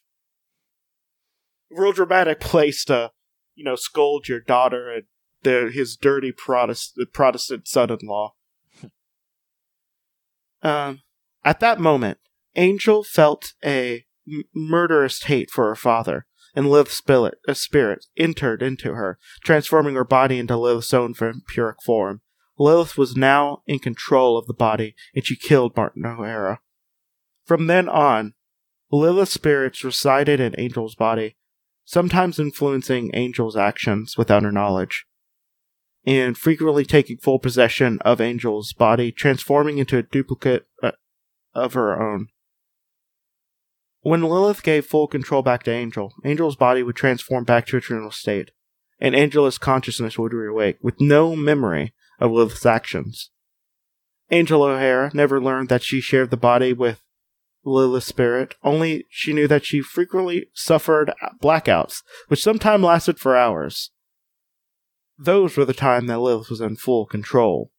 Real 1.69 1.91
dramatic 1.91 2.39
place 2.39 2.85
to, 2.85 3.11
you 3.55 3.63
know, 3.63 3.75
scold 3.75 4.27
your 4.27 4.39
daughter 4.39 4.91
and 4.91 5.03
the, 5.43 5.71
his 5.73 5.95
dirty 5.95 6.31
Protestant, 6.31 7.13
Protestant 7.13 7.67
son 7.67 7.89
in 7.89 7.99
law. 8.03 8.33
um, 10.61 11.01
at 11.43 11.59
that 11.59 11.79
moment, 11.79 12.19
Angel 12.55 13.03
felt 13.03 13.53
a 13.63 14.05
m- 14.27 14.43
murderous 14.53 15.23
hate 15.23 15.49
for 15.51 15.67
her 15.67 15.75
father, 15.75 16.25
and 16.55 16.69
Lilith's 16.69 16.97
spirit, 16.97 17.35
a 17.47 17.55
spirit 17.55 18.05
entered 18.17 18.61
into 18.61 18.93
her, 18.93 19.19
transforming 19.43 19.95
her 19.95 20.05
body 20.05 20.39
into 20.39 20.57
Lilith's 20.57 20.93
own 20.93 21.13
vampiric 21.13 21.81
form. 21.83 22.21
Lilith 22.57 22.97
was 22.97 23.17
now 23.17 23.61
in 23.67 23.79
control 23.79 24.37
of 24.37 24.47
the 24.47 24.53
body, 24.53 24.95
and 25.13 25.25
she 25.25 25.35
killed 25.35 25.75
Martin 25.75 26.05
O'Hara. 26.05 26.61
From 27.45 27.67
then 27.67 27.89
on, 27.89 28.33
Lilith's 28.91 29.33
spirits 29.33 29.83
resided 29.83 30.39
in 30.39 30.55
Angel's 30.55 30.95
body, 30.95 31.35
sometimes 31.85 32.39
influencing 32.39 33.13
Angel's 33.13 33.55
actions 33.55 34.17
without 34.17 34.43
her 34.43 34.51
knowledge, 34.51 35.05
and 36.05 36.37
frequently 36.37 36.83
taking 36.83 37.17
full 37.17 37.39
possession 37.39 37.99
of 38.01 38.19
Angel's 38.19 38.73
body, 38.73 39.11
transforming 39.11 39.77
into 39.77 39.97
a 39.97 40.03
duplicate 40.03 40.67
uh, 40.83 40.91
of 41.53 41.73
her 41.73 42.01
own. 42.01 42.27
When 44.01 44.21
Lilith 44.21 44.61
gave 44.61 44.85
full 44.85 45.07
control 45.07 45.41
back 45.41 45.63
to 45.63 45.71
Angel, 45.71 46.13
Angel's 46.23 46.55
body 46.55 46.83
would 46.83 46.95
transform 46.95 47.43
back 47.43 47.65
to 47.67 47.77
its 47.77 47.89
original 47.89 48.11
state, 48.11 48.51
and 48.99 49.15
Angel's 49.15 49.57
consciousness 49.57 50.17
would 50.19 50.31
reawake 50.31 50.77
with 50.81 50.99
no 50.99 51.35
memory 51.35 51.93
of 52.19 52.31
Lilith's 52.31 52.65
actions. 52.65 53.31
Angel 54.31 54.63
O'Hara 54.63 55.11
never 55.13 55.41
learned 55.41 55.69
that 55.69 55.83
she 55.83 56.01
shared 56.01 56.31
the 56.31 56.37
body 56.37 56.73
with 56.73 57.01
Lilith's 57.65 58.05
spirit, 58.05 58.55
only 58.63 59.05
she 59.09 59.33
knew 59.33 59.47
that 59.47 59.65
she 59.65 59.81
frequently 59.81 60.47
suffered 60.53 61.13
blackouts, 61.41 62.03
which 62.27 62.43
sometimes 62.43 62.83
lasted 62.83 63.19
for 63.19 63.35
hours. 63.35 63.91
Those 65.17 65.57
were 65.57 65.65
the 65.65 65.73
time 65.73 66.07
that 66.07 66.19
Lilith 66.19 66.49
was 66.49 66.61
in 66.61 66.75
full 66.75 67.05
control. 67.05 67.71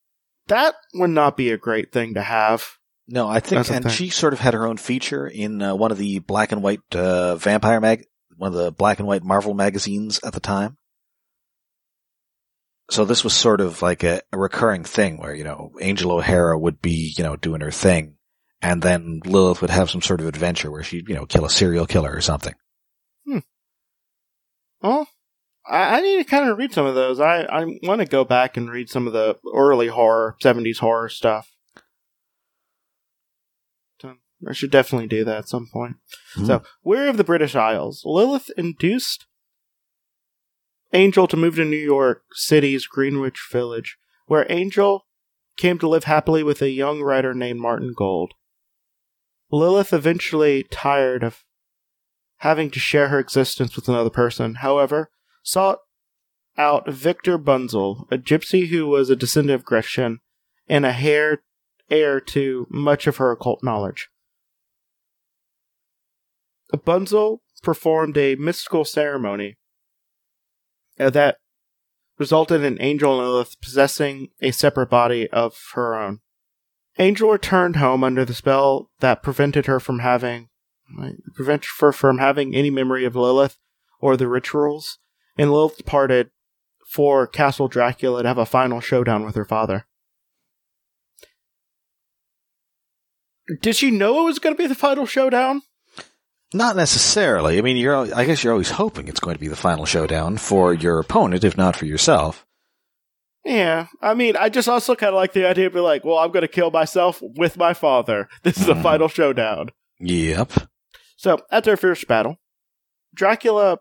That 0.48 0.74
would 0.94 1.10
not 1.10 1.36
be 1.36 1.50
a 1.50 1.58
great 1.58 1.92
thing 1.92 2.14
to 2.14 2.22
have. 2.22 2.78
No, 3.08 3.28
I 3.28 3.40
think, 3.40 3.70
and 3.70 3.84
thing. 3.84 3.92
she 3.92 4.08
sort 4.08 4.32
of 4.32 4.40
had 4.40 4.54
her 4.54 4.66
own 4.66 4.78
feature 4.78 5.26
in 5.26 5.62
uh, 5.62 5.74
one 5.74 5.92
of 5.92 5.98
the 5.98 6.18
black 6.20 6.50
and 6.50 6.62
white 6.62 6.80
uh, 6.92 7.36
vampire 7.36 7.80
mag, 7.80 8.06
one 8.36 8.52
of 8.52 8.58
the 8.58 8.72
black 8.72 8.98
and 8.98 9.06
white 9.06 9.22
Marvel 9.22 9.54
magazines 9.54 10.18
at 10.24 10.32
the 10.32 10.40
time. 10.40 10.76
So 12.90 13.04
this 13.04 13.22
was 13.22 13.34
sort 13.34 13.60
of 13.60 13.82
like 13.82 14.02
a, 14.02 14.22
a 14.32 14.38
recurring 14.38 14.84
thing 14.84 15.18
where 15.18 15.34
you 15.34 15.44
know 15.44 15.72
Angel 15.80 16.12
O'Hara 16.12 16.58
would 16.58 16.80
be 16.80 17.14
you 17.16 17.22
know 17.22 17.36
doing 17.36 17.60
her 17.60 17.70
thing, 17.70 18.15
and 18.62 18.82
then 18.82 19.20
Lilith 19.24 19.60
would 19.60 19.70
have 19.70 19.90
some 19.90 20.02
sort 20.02 20.20
of 20.20 20.26
adventure 20.26 20.70
where 20.70 20.82
she'd 20.82 21.08
you 21.08 21.14
know 21.14 21.26
kill 21.26 21.44
a 21.44 21.50
serial 21.50 21.86
killer 21.86 22.12
or 22.12 22.20
something. 22.20 22.54
Hmm. 23.26 23.38
Well, 24.82 25.08
I, 25.66 25.98
I 25.98 26.00
need 26.00 26.18
to 26.18 26.24
kind 26.24 26.48
of 26.48 26.58
read 26.58 26.72
some 26.72 26.86
of 26.86 26.94
those. 26.94 27.20
I, 27.20 27.42
I 27.42 27.64
want 27.82 28.00
to 28.00 28.06
go 28.06 28.24
back 28.24 28.56
and 28.56 28.70
read 28.70 28.88
some 28.88 29.06
of 29.06 29.12
the 29.12 29.36
early 29.54 29.88
horror, 29.88 30.36
70s 30.42 30.78
horror 30.78 31.08
stuff. 31.08 31.50
I 34.46 34.52
should 34.52 34.70
definitely 34.70 35.08
do 35.08 35.24
that 35.24 35.38
at 35.38 35.48
some 35.48 35.66
point. 35.72 35.96
So, 36.44 36.62
weary 36.84 37.08
of 37.08 37.16
the 37.16 37.24
British 37.24 37.54
Isles, 37.54 38.02
Lilith 38.04 38.50
induced 38.56 39.26
Angel 40.92 41.26
to 41.26 41.36
move 41.36 41.56
to 41.56 41.64
New 41.64 41.76
York 41.76 42.22
City's 42.32 42.86
Greenwich 42.86 43.40
Village, 43.50 43.96
where 44.26 44.46
Angel 44.50 45.06
came 45.56 45.78
to 45.78 45.88
live 45.88 46.04
happily 46.04 46.42
with 46.42 46.60
a 46.60 46.70
young 46.70 47.00
writer 47.00 47.32
named 47.32 47.60
Martin 47.60 47.94
Gold. 47.96 48.34
Lilith 49.50 49.92
eventually 49.92 50.64
tired 50.70 51.22
of 51.22 51.44
having 52.38 52.70
to 52.70 52.78
share 52.78 53.08
her 53.08 53.18
existence 53.18 53.76
with 53.76 53.88
another 53.88 54.10
person, 54.10 54.56
however, 54.56 55.10
sought 55.42 55.78
out 56.58 56.88
Victor 56.88 57.38
Bunzel, 57.38 58.06
a 58.10 58.18
gypsy 58.18 58.68
who 58.68 58.86
was 58.86 59.10
a 59.10 59.16
descendant 59.16 59.60
of 59.60 59.64
Gretchen 59.64 60.20
and 60.68 60.84
a 60.84 60.94
heir, 60.94 61.42
heir 61.90 62.20
to 62.20 62.66
much 62.70 63.06
of 63.06 63.18
her 63.18 63.30
occult 63.30 63.62
knowledge. 63.62 64.08
Bunzel 66.72 67.38
performed 67.62 68.18
a 68.18 68.34
mystical 68.36 68.84
ceremony 68.84 69.56
that 70.98 71.36
resulted 72.18 72.62
in 72.62 72.80
Angel 72.80 73.18
Lilith 73.18 73.60
possessing 73.60 74.28
a 74.40 74.50
separate 74.50 74.90
body 74.90 75.28
of 75.30 75.56
her 75.74 75.94
own. 75.94 76.20
Angel 76.98 77.30
returned 77.30 77.76
home 77.76 78.02
under 78.02 78.24
the 78.24 78.34
spell 78.34 78.90
that 79.00 79.22
prevented 79.22 79.66
her 79.66 79.78
from 79.78 80.00
having 80.00 80.48
prevented 81.34 81.68
her 81.80 81.92
from 81.92 82.18
having 82.18 82.54
any 82.54 82.70
memory 82.70 83.04
of 83.04 83.16
Lilith 83.16 83.58
or 84.00 84.16
the 84.16 84.28
rituals, 84.28 84.98
and 85.36 85.50
Lilith 85.50 85.76
departed 85.76 86.30
for 86.88 87.26
Castle 87.26 87.68
Dracula 87.68 88.22
to 88.22 88.28
have 88.28 88.38
a 88.38 88.46
final 88.46 88.80
showdown 88.80 89.24
with 89.24 89.34
her 89.34 89.44
father. 89.44 89.86
Did 93.60 93.76
she 93.76 93.90
know 93.90 94.20
it 94.22 94.24
was 94.24 94.38
going 94.38 94.54
to 94.54 94.62
be 94.62 94.66
the 94.66 94.74
final 94.74 95.06
showdown? 95.06 95.62
Not 96.54 96.76
necessarily. 96.76 97.58
I 97.58 97.62
mean, 97.62 97.76
you're 97.76 98.14
I 98.14 98.24
guess 98.24 98.42
you're 98.42 98.52
always 98.52 98.70
hoping 98.70 99.08
it's 99.08 99.20
going 99.20 99.34
to 99.34 99.40
be 99.40 99.48
the 99.48 99.56
final 99.56 99.84
showdown 99.84 100.36
for 100.38 100.72
your 100.72 101.00
opponent, 101.00 101.44
if 101.44 101.56
not 101.56 101.76
for 101.76 101.86
yourself. 101.86 102.45
Yeah, 103.46 103.86
I 104.02 104.14
mean, 104.14 104.36
I 104.36 104.48
just 104.48 104.68
also 104.68 104.96
kind 104.96 105.10
of 105.10 105.14
like 105.14 105.32
the 105.32 105.46
idea 105.48 105.68
of 105.68 105.72
be 105.72 105.78
like, 105.80 106.04
well, 106.04 106.18
I'm 106.18 106.32
going 106.32 106.42
to 106.42 106.48
kill 106.48 106.72
myself 106.72 107.20
with 107.22 107.56
my 107.56 107.74
father. 107.74 108.28
This 108.42 108.58
is 108.58 108.66
the 108.66 108.74
Mhm. 108.74 108.82
final 108.82 109.08
showdown. 109.08 109.70
Yep. 110.00 110.52
So, 111.16 111.38
after 111.52 111.72
a 111.72 111.76
fierce 111.76 112.04
battle, 112.04 112.38
Dracula 113.14 113.78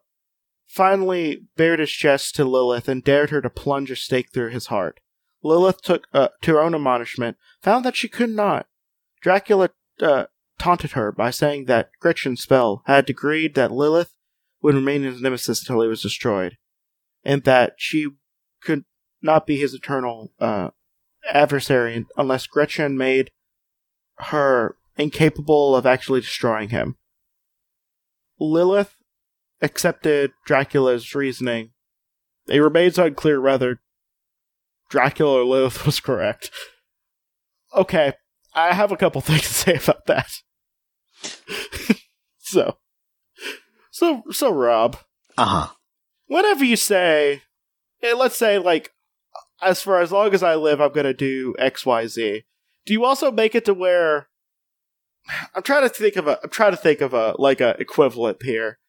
finally 0.68 1.48
bared 1.58 1.80
his 1.80 1.90
chest 1.92 2.36
to 2.36 2.46
Lilith 2.46 2.88
and 2.88 3.04
dared 3.04 3.32
her 3.32 3.42
to 3.42 3.50
plunge 3.50 3.90
a 3.92 3.96
stake 3.96 4.32
through 4.32 4.52
his 4.52 4.68
heart. 4.68 5.00
Lilith 5.44 5.82
took, 5.82 6.08
uh, 6.14 6.30
to 6.42 6.52
her 6.52 6.62
own 6.62 6.76
admonishment, 6.76 7.38
found 7.62 7.84
that 7.86 7.96
she 7.96 8.08
could 8.08 8.30
not. 8.30 8.68
Dracula 9.22 9.70
uh, 10.00 10.26
taunted 10.60 10.92
her 10.92 11.12
by 11.12 11.30
saying 11.32 11.66
that 11.66 11.90
Gretchen's 12.00 12.42
spell 12.44 12.84
had 12.86 13.06
decreed 13.06 13.56
that 13.56 13.72
Lilith 13.72 14.14
would 14.62 14.76
remain 14.76 15.04
his 15.04 15.22
nemesis 15.22 15.62
until 15.62 15.82
he 15.82 15.88
was 15.88 16.02
destroyed, 16.02 16.58
and 17.24 17.44
that 17.44 17.74
she 17.78 18.08
could 18.62 18.86
not 19.26 19.46
be 19.46 19.58
his 19.58 19.74
eternal 19.74 20.32
uh, 20.40 20.70
adversary 21.30 22.06
unless 22.16 22.48
Gretchen 22.48 22.98
made 22.98 23.32
her 24.20 24.78
incapable 24.98 25.76
of 25.76 25.86
actually 25.86 26.22
destroying 26.22 26.70
him. 26.70 26.96
Lilith 28.40 28.96
accepted 29.62 30.32
Dracula's 30.46 31.14
reasoning. 31.16 31.72
It 32.48 32.60
remains 32.60 32.98
unclear 32.98 33.42
whether 33.42 33.82
Dracula 34.90 35.42
or 35.42 35.44
Lilith 35.46 35.86
was 35.86 36.00
correct. 36.00 36.52
Okay, 37.76 38.14
I 38.54 38.74
have 38.74 38.92
a 38.92 38.98
couple 38.98 39.22
things 39.22 39.42
to 39.42 39.54
say 39.54 39.74
about 39.76 40.06
that. 40.06 40.30
so, 42.38 42.78
so, 43.92 44.24
so, 44.32 44.52
Rob, 44.52 44.98
Uh 45.38 45.46
huh. 45.46 45.74
whenever 46.28 46.64
you 46.64 46.76
say, 46.76 47.42
eh, 48.04 48.14
let's 48.14 48.38
say, 48.38 48.58
like, 48.60 48.92
as 49.62 49.82
for 49.82 50.00
as 50.00 50.12
long 50.12 50.34
as 50.34 50.44
I 50.44 50.56
live, 50.56 50.82
I'm 50.82 50.92
gonna 50.92 51.14
do 51.14 51.56
X, 51.58 51.86
Y, 51.86 52.08
Z. 52.08 52.44
Do 52.86 52.94
you 52.94 53.06
also 53.06 53.32
make 53.32 53.56
it 53.56 53.66
to 53.66 53.74
where? 53.74 54.28
I'm 55.56 55.64
trying 55.64 55.84
to 55.84 55.90
think 55.90 56.16
of 56.16 56.28
a. 56.28 56.40
I'm 56.44 56.50
trying 56.50 56.72
to 56.72 56.78
think 56.78 57.02
of 57.02 57.14
a 57.14 57.36
like 57.38 57.62
a 57.62 57.76
equivalent 57.80 58.44
here. 58.44 58.80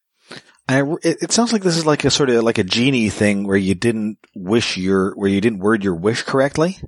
I, 0.68 0.82
it, 1.02 1.18
it 1.22 1.32
sounds 1.32 1.52
like 1.52 1.62
this 1.62 1.76
is 1.76 1.86
like 1.86 2.04
a 2.04 2.10
sort 2.10 2.28
of 2.28 2.42
like 2.42 2.58
a 2.58 2.64
genie 2.64 3.08
thing 3.08 3.46
where 3.46 3.56
you 3.56 3.74
didn't 3.74 4.18
wish 4.34 4.76
your 4.76 5.14
where 5.14 5.28
you 5.28 5.40
didn't 5.40 5.60
word 5.60 5.84
your 5.84 5.94
wish 5.94 6.22
correctly. 6.22 6.78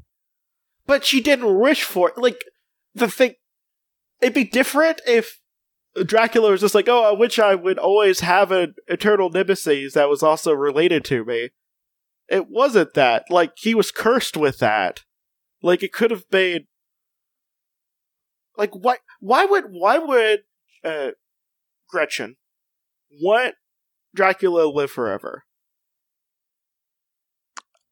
But 0.86 1.04
she 1.04 1.20
didn't 1.20 1.58
wish 1.58 1.84
for 1.84 2.10
it. 2.10 2.18
Like 2.18 2.40
the 2.94 3.08
thing. 3.08 3.34
It'd 4.20 4.34
be 4.34 4.44
different 4.44 5.00
if 5.06 5.38
Dracula 6.04 6.50
was 6.50 6.60
just 6.60 6.74
like, 6.74 6.88
"Oh, 6.88 7.04
I 7.04 7.12
wish 7.12 7.38
I 7.38 7.54
would 7.54 7.78
always 7.78 8.20
have 8.20 8.50
an 8.50 8.74
eternal 8.88 9.30
nemesis 9.30 9.94
that 9.94 10.08
was 10.08 10.22
also 10.22 10.52
related 10.52 11.04
to 11.06 11.24
me." 11.24 11.50
It 12.28 12.48
wasn't 12.48 12.94
that. 12.94 13.24
Like 13.30 13.52
he 13.56 13.74
was 13.74 13.90
cursed 13.90 14.36
with 14.36 14.58
that. 14.58 15.04
Like 15.62 15.82
it 15.82 15.92
could 15.92 16.10
have 16.10 16.24
made. 16.30 16.66
Like 18.56 18.72
why? 18.72 18.96
Why 19.20 19.44
would 19.44 19.64
why 19.70 19.98
would 19.98 20.40
uh, 20.84 21.10
Gretchen 21.88 22.36
want 23.10 23.54
Dracula 24.14 24.66
live 24.66 24.90
forever? 24.90 25.44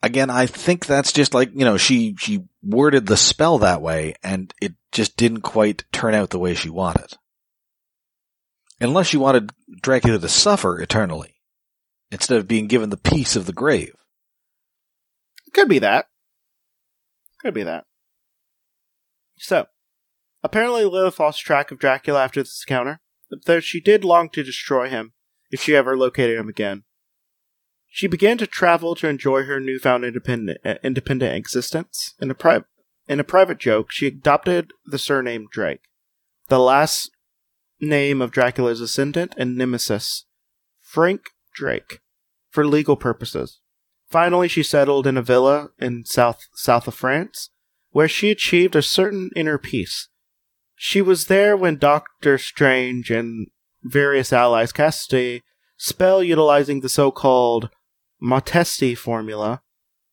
Again, 0.02 0.30
I 0.30 0.46
think 0.46 0.86
that's 0.86 1.12
just 1.12 1.34
like, 1.34 1.50
you 1.52 1.64
know, 1.64 1.76
she, 1.78 2.14
she 2.18 2.44
worded 2.62 3.06
the 3.06 3.16
spell 3.16 3.58
that 3.58 3.82
way 3.82 4.14
and 4.22 4.54
it 4.60 4.74
just 4.92 5.16
didn't 5.16 5.40
quite 5.40 5.84
turn 5.90 6.14
out 6.14 6.30
the 6.30 6.38
way 6.38 6.54
she 6.54 6.70
wanted. 6.70 7.14
Unless 8.80 9.08
she 9.08 9.16
wanted 9.16 9.50
Dracula 9.82 10.18
to 10.20 10.28
suffer 10.28 10.80
eternally 10.80 11.34
instead 12.12 12.38
of 12.38 12.46
being 12.46 12.68
given 12.68 12.90
the 12.90 12.96
peace 12.96 13.34
of 13.34 13.46
the 13.46 13.52
grave. 13.52 13.94
Could 15.56 15.70
be 15.70 15.78
that. 15.78 16.08
Could 17.40 17.54
be 17.54 17.62
that. 17.62 17.84
So, 19.38 19.68
apparently 20.42 20.84
Lilith 20.84 21.18
lost 21.18 21.40
track 21.40 21.70
of 21.70 21.78
Dracula 21.78 22.22
after 22.22 22.42
this 22.42 22.62
encounter, 22.68 23.00
though 23.46 23.60
she 23.60 23.80
did 23.80 24.04
long 24.04 24.28
to 24.30 24.42
destroy 24.42 24.90
him 24.90 25.14
if 25.50 25.62
she 25.62 25.74
ever 25.74 25.96
located 25.96 26.38
him 26.38 26.50
again. 26.50 26.84
She 27.88 28.06
began 28.06 28.36
to 28.36 28.46
travel 28.46 28.94
to 28.96 29.08
enjoy 29.08 29.44
her 29.44 29.58
newfound 29.58 30.04
independent 30.04 30.58
uh, 30.62 30.74
independent 30.82 31.34
existence. 31.34 32.12
In 32.20 32.30
a 32.30 32.34
private 32.34 32.66
in 33.08 33.18
a 33.18 33.24
private 33.24 33.56
joke, 33.56 33.90
she 33.90 34.08
adopted 34.08 34.72
the 34.84 34.98
surname 34.98 35.46
Drake, 35.50 35.88
the 36.48 36.58
last 36.58 37.10
name 37.80 38.20
of 38.20 38.30
Dracula's 38.30 38.82
ascendant 38.82 39.32
and 39.38 39.56
nemesis, 39.56 40.26
Frank 40.82 41.30
Drake, 41.54 42.00
for 42.50 42.66
legal 42.66 42.96
purposes. 42.96 43.60
Finally, 44.08 44.48
she 44.48 44.62
settled 44.62 45.06
in 45.06 45.16
a 45.16 45.22
villa 45.22 45.70
in 45.78 46.04
south 46.04 46.46
south 46.54 46.86
of 46.86 46.94
France, 46.94 47.50
where 47.90 48.08
she 48.08 48.30
achieved 48.30 48.76
a 48.76 48.82
certain 48.82 49.30
inner 49.34 49.58
peace. 49.58 50.08
She 50.76 51.00
was 51.00 51.26
there 51.26 51.56
when 51.56 51.78
Doctor 51.78 52.38
Strange 52.38 53.10
and 53.10 53.48
various 53.82 54.32
allies 54.32 54.72
cast 54.72 55.12
a 55.14 55.42
spell 55.76 56.22
utilizing 56.22 56.80
the 56.80 56.88
so-called 56.88 57.70
Montesi 58.22 58.96
formula 58.96 59.62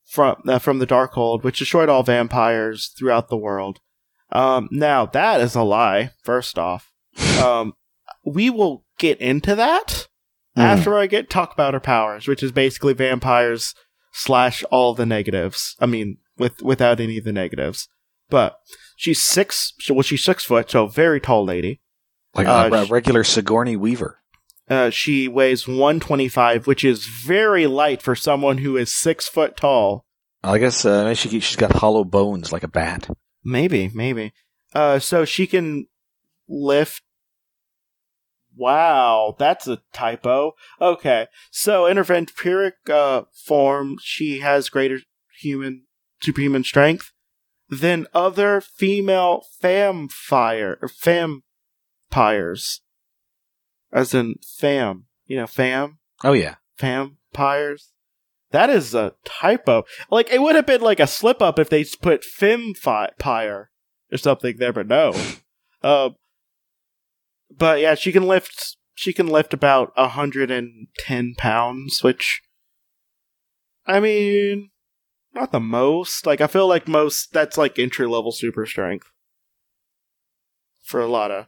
from 0.05 0.37
uh, 0.47 0.59
from 0.59 0.79
the 0.79 0.87
Darkhold, 0.87 1.43
which 1.43 1.59
destroyed 1.59 1.89
all 1.89 2.03
vampires 2.03 2.93
throughout 2.97 3.29
the 3.29 3.37
world. 3.37 3.79
Um, 4.31 4.67
now 4.71 5.05
that 5.05 5.41
is 5.41 5.55
a 5.55 5.63
lie. 5.63 6.11
First 6.23 6.57
off, 6.57 6.91
um, 7.41 7.73
we 8.25 8.49
will 8.49 8.85
get 8.97 9.19
into 9.19 9.55
that 9.55 10.07
Mhm. 10.57 10.63
after 10.63 10.97
I 10.97 11.07
get 11.07 11.29
talk 11.29 11.53
about 11.53 11.73
her 11.73 11.79
powers, 11.79 12.27
which 12.27 12.43
is 12.43 12.51
basically 12.51 12.93
vampires 12.93 13.73
slash 14.11 14.63
all 14.71 14.93
the 14.93 15.05
negatives. 15.05 15.75
I 15.79 15.85
mean, 15.87 16.17
with 16.37 16.61
without 16.61 16.99
any 16.99 17.17
of 17.17 17.23
the 17.23 17.31
negatives. 17.33 17.87
But 18.29 18.57
she's 18.95 19.21
six. 19.21 19.73
Well, 19.89 20.01
she's 20.01 20.23
six 20.23 20.43
foot, 20.45 20.69
so 20.71 20.87
very 20.87 21.19
tall 21.19 21.45
lady. 21.45 21.81
Like 22.35 22.47
Uh, 22.47 22.69
a, 22.71 22.75
a 22.83 22.85
regular 22.85 23.23
Sigourney 23.23 23.75
Weaver. 23.75 24.19
Uh, 24.69 24.89
she 24.89 25.27
weighs 25.27 25.67
125, 25.67 26.65
which 26.67 26.83
is 26.85 27.05
very 27.05 27.67
light 27.67 28.01
for 28.01 28.15
someone 28.15 28.59
who 28.59 28.77
is 28.77 28.93
six 28.95 29.27
foot 29.27 29.57
tall. 29.57 30.05
I 30.43 30.57
guess 30.57 30.83
uh, 30.85 31.03
maybe 31.03 31.15
she, 31.15 31.39
she's 31.41 31.55
got 31.57 31.73
hollow 31.73 32.03
bones 32.03 32.51
like 32.51 32.63
a 32.63 32.67
bat. 32.67 33.09
Maybe, 33.43 33.91
maybe. 33.93 34.33
Uh, 34.73 34.99
so 34.99 35.25
she 35.25 35.47
can 35.47 35.87
lift. 36.47 37.01
Wow, 38.55 39.35
that's 39.39 39.67
a 39.67 39.81
typo. 39.93 40.53
Okay, 40.79 41.27
so 41.51 41.85
in 41.85 41.97
her 41.97 42.03
vampiric 42.03 42.73
uh, 42.89 43.23
form, 43.33 43.97
she 44.01 44.39
has 44.39 44.69
greater 44.69 44.99
human, 45.39 45.83
superhuman 46.21 46.63
strength 46.63 47.11
than 47.69 48.07
other 48.13 48.61
female 48.61 49.43
famfire 49.61 50.77
or 50.81 50.89
vampires, 52.11 52.81
as 53.91 54.13
in 54.13 54.35
fam. 54.43 55.05
You 55.25 55.37
know, 55.37 55.47
fam. 55.47 55.99
Oh 56.23 56.33
yeah. 56.33 56.55
vampires. 56.79 57.91
That 58.51 58.69
is 58.69 58.93
a 58.93 59.15
typo. 59.25 59.83
Like 60.11 60.31
it 60.31 60.41
would 60.41 60.55
have 60.55 60.67
been 60.67 60.81
like 60.81 60.99
a 60.99 61.07
slip 61.07 61.41
up 61.41 61.57
if 61.57 61.69
they 61.69 61.83
put 61.83 62.21
Fimpire 62.23 63.65
or 64.11 64.17
something 64.17 64.57
there, 64.57 64.73
but 64.73 64.87
no. 64.87 65.13
um, 65.81 66.15
but 67.57 67.79
yeah, 67.79 67.95
she 67.95 68.11
can 68.11 68.23
lift. 68.27 68.77
She 68.95 69.11
can 69.13 69.27
lift 69.27 69.53
about 69.53 69.91
hundred 69.97 70.51
and 70.51 70.87
ten 70.99 71.33
pounds, 71.37 72.03
which, 72.03 72.41
I 73.87 73.99
mean, 73.99 74.69
not 75.33 75.51
the 75.51 75.59
most. 75.59 76.25
Like 76.25 76.41
I 76.41 76.47
feel 76.47 76.67
like 76.67 76.87
most 76.87 77.33
that's 77.33 77.57
like 77.57 77.79
entry 77.79 78.07
level 78.07 78.31
super 78.31 78.65
strength 78.65 79.07
for 80.83 81.01
a 81.01 81.07
lot 81.07 81.31
of 81.31 81.47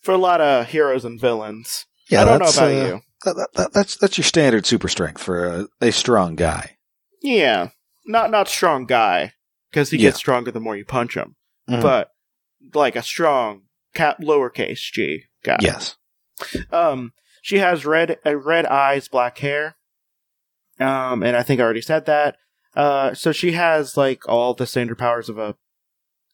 for 0.00 0.12
a 0.12 0.18
lot 0.18 0.40
of 0.40 0.68
heroes 0.68 1.04
and 1.04 1.20
villains. 1.20 1.86
Yeah, 2.08 2.22
I 2.22 2.24
don't 2.24 2.38
know 2.40 2.46
about 2.50 2.64
uh, 2.64 2.68
you. 2.86 3.00
that- 3.24 3.36
that- 3.36 3.48
that- 3.54 3.72
that's 3.72 3.96
that's 3.96 4.18
your 4.18 4.24
standard 4.24 4.66
super 4.66 4.88
strength 4.88 5.22
for 5.22 5.46
a, 5.46 5.66
a 5.80 5.92
strong 5.92 6.34
guy. 6.34 6.76
Yeah, 7.22 7.68
not 8.06 8.30
not 8.32 8.48
strong 8.48 8.86
guy 8.86 9.34
because 9.70 9.90
he 9.90 9.98
Yeah. 9.98 10.08
gets 10.08 10.18
stronger 10.18 10.50
the 10.50 10.58
more 10.60 10.76
you 10.76 10.84
punch 10.84 11.16
him, 11.16 11.36
Mhm. 11.70 11.80
but 11.82 12.10
like 12.74 12.96
a 12.96 13.02
strong 13.02 13.62
cap 13.94 14.18
lowercase 14.20 14.90
g 14.92 15.24
guy. 15.42 15.58
yes. 15.60 15.96
Um, 16.70 17.12
she 17.42 17.58
has 17.58 17.84
red 17.84 18.18
uh, 18.24 18.36
red 18.36 18.66
eyes, 18.66 19.08
black 19.08 19.38
hair. 19.38 19.76
Um, 20.78 21.22
and 21.22 21.36
I 21.36 21.42
think 21.42 21.60
I 21.60 21.64
already 21.64 21.82
said 21.82 22.06
that. 22.06 22.36
Uh, 22.74 23.14
so 23.14 23.32
she 23.32 23.52
has 23.52 23.96
like 23.96 24.26
all 24.28 24.54
the 24.54 24.66
standard 24.66 24.98
powers 24.98 25.28
of 25.28 25.38
a 25.38 25.56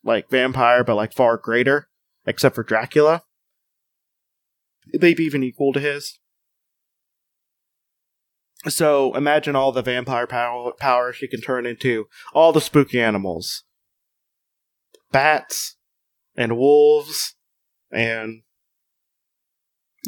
like 0.04 0.30
vampire, 0.30 0.84
but 0.84 0.94
like 0.94 1.12
far 1.12 1.36
greater, 1.36 1.88
except 2.26 2.54
for 2.54 2.62
Dracula. 2.62 3.22
Maybe 4.92 5.24
even 5.24 5.42
equal 5.42 5.72
to 5.72 5.80
his. 5.80 6.18
So 8.66 9.14
imagine 9.14 9.54
all 9.54 9.72
the 9.72 9.82
vampire 9.82 10.26
power, 10.26 10.72
power 10.78 11.12
she 11.12 11.28
can 11.28 11.40
turn 11.40 11.66
into 11.66 12.06
all 12.32 12.52
the 12.52 12.60
spooky 12.60 13.00
animals, 13.00 13.64
bats, 15.12 15.76
and 16.36 16.56
wolves, 16.56 17.36
and 17.92 18.42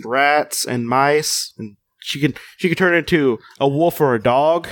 rats 0.05 0.66
and 0.66 0.88
mice, 0.88 1.53
and 1.59 1.76
she 2.00 2.20
can 2.20 2.35
she 2.57 2.68
can 2.68 2.76
turn 2.76 2.94
into 2.94 3.38
a 3.59 3.68
wolf 3.68 4.00
or 4.00 4.14
a 4.14 4.22
dog, 4.22 4.68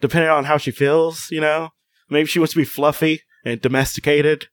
depending 0.00 0.30
on 0.30 0.44
how 0.44 0.56
she 0.56 0.70
feels. 0.70 1.28
You 1.30 1.40
know, 1.40 1.70
maybe 2.10 2.26
she 2.26 2.38
wants 2.38 2.52
to 2.54 2.60
be 2.60 2.64
fluffy 2.64 3.22
and 3.44 3.60
domesticated, 3.60 4.46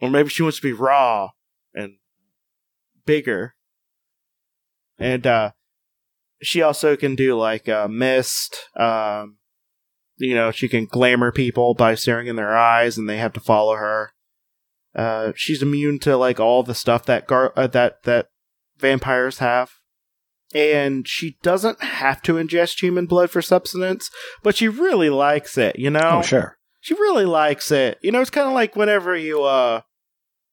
or 0.00 0.10
maybe 0.10 0.28
she 0.28 0.42
wants 0.42 0.58
to 0.58 0.66
be 0.66 0.72
raw 0.72 1.30
and 1.74 1.94
bigger. 3.06 3.54
And 4.98 5.26
uh, 5.26 5.52
she 6.42 6.62
also 6.62 6.96
can 6.96 7.14
do 7.14 7.36
like 7.36 7.68
uh, 7.68 7.88
mist. 7.88 8.68
Um, 8.76 9.38
you 10.16 10.34
know, 10.34 10.50
she 10.50 10.68
can 10.68 10.84
glamour 10.84 11.32
people 11.32 11.74
by 11.74 11.94
staring 11.94 12.26
in 12.26 12.36
their 12.36 12.56
eyes, 12.56 12.98
and 12.98 13.08
they 13.08 13.16
have 13.16 13.32
to 13.32 13.40
follow 13.40 13.76
her. 13.76 14.12
Uh, 14.94 15.32
she's 15.34 15.62
immune 15.62 15.98
to 16.00 16.16
like 16.16 16.40
all 16.40 16.62
the 16.62 16.74
stuff 16.74 17.06
that 17.06 17.26
gar- 17.26 17.54
uh, 17.56 17.66
that 17.68 18.02
that 18.02 18.26
vampires 18.80 19.38
have. 19.38 19.72
And 20.52 21.06
she 21.06 21.36
doesn't 21.42 21.80
have 21.80 22.22
to 22.22 22.34
ingest 22.34 22.80
human 22.80 23.06
blood 23.06 23.30
for 23.30 23.40
substance, 23.40 24.10
but 24.42 24.56
she 24.56 24.66
really 24.66 25.08
likes 25.08 25.56
it, 25.56 25.78
you 25.78 25.90
know? 25.90 26.18
Oh, 26.18 26.22
sure. 26.22 26.58
She 26.80 26.94
really 26.94 27.24
likes 27.24 27.70
it. 27.70 27.98
You 28.02 28.10
know, 28.10 28.20
it's 28.20 28.30
kind 28.30 28.48
of 28.48 28.54
like 28.54 28.74
whenever 28.74 29.14
you, 29.14 29.44
uh, 29.44 29.82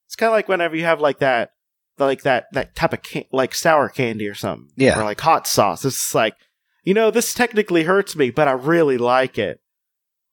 it's 0.05 0.15
kind 0.15 0.27
of 0.27 0.33
like 0.33 0.47
whenever 0.47 0.75
you 0.75 0.83
have 0.83 1.01
like 1.01 1.17
that, 1.19 1.51
like 1.97 2.21
that, 2.21 2.45
that 2.51 2.75
type 2.75 2.93
of 2.93 3.01
can- 3.01 3.25
like 3.31 3.55
sour 3.55 3.89
candy 3.89 4.27
or 4.27 4.35
something. 4.35 4.69
Yeah. 4.75 4.99
Or 4.99 5.03
like 5.03 5.19
hot 5.19 5.47
sauce. 5.47 5.83
It's 5.83 6.13
like, 6.13 6.35
you 6.83 6.93
know, 6.93 7.09
this 7.09 7.33
technically 7.33 7.83
hurts 7.83 8.15
me, 8.15 8.29
but 8.29 8.47
I 8.47 8.51
really 8.51 8.99
like 8.99 9.39
it. 9.39 9.61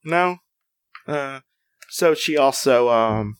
No? 0.04 0.38
Uh, 1.06 1.40
so 1.88 2.14
she 2.14 2.36
also, 2.36 2.90
um, 2.90 3.38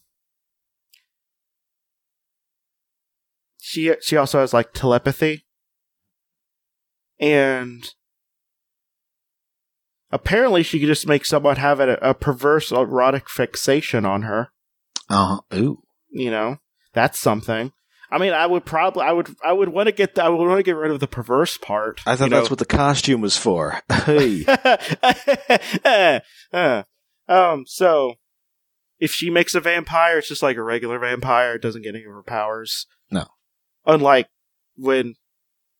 she, 3.64 3.94
she 4.03 4.16
also 4.18 4.40
has 4.40 4.53
like 4.53 4.74
telepathy. 4.74 5.46
And 7.18 7.83
apparently 10.11 10.62
she 10.62 10.79
could 10.79 10.88
just 10.88 11.09
make 11.09 11.24
someone 11.24 11.57
have 11.57 11.81
a, 11.81 11.94
a 12.03 12.12
perverse 12.12 12.70
erotic 12.70 13.31
fixation 13.31 14.05
on 14.05 14.22
her. 14.22 14.50
Uh 15.09 15.38
huh. 15.50 15.57
Ooh. 15.57 15.83
You 16.11 16.31
know, 16.31 16.59
that's 16.92 17.18
something. 17.18 17.72
I 18.11 18.18
mean, 18.18 18.35
I 18.35 18.46
would 18.46 18.66
probably, 18.66 19.03
I 19.03 19.12
would, 19.12 19.35
I 19.42 19.53
would 19.53 19.70
want 19.70 19.87
to 19.87 19.92
get, 19.92 20.18
I 20.18 20.29
would 20.29 20.46
want 20.46 20.59
to 20.59 20.62
get 20.62 20.77
rid 20.77 20.90
of 20.90 21.00
the 21.00 21.09
perverse 21.09 21.57
part. 21.57 22.03
I 22.05 22.16
thought 22.16 22.31
that's 22.31 22.48
know? 22.48 22.53
what 22.53 22.59
the 22.59 22.66
costume 22.66 23.22
was 23.22 23.38
for. 23.38 23.81
Hey. 24.05 24.44
Uh, 26.53 26.83
um, 27.27 27.64
so 27.66 28.14
if 28.98 29.11
she 29.11 29.31
makes 29.31 29.55
a 29.55 29.61
vampire, 29.61 30.18
it's 30.18 30.29
just 30.29 30.42
like 30.42 30.57
a 30.57 30.62
regular 30.62 30.98
vampire. 30.98 31.55
It 31.55 31.62
doesn't 31.62 31.83
get 31.83 31.94
any 31.94 32.05
of 32.05 32.12
her 32.12 32.22
powers. 32.22 32.87
No. 33.11 33.27
Unlike 33.86 34.28
when 34.76 35.14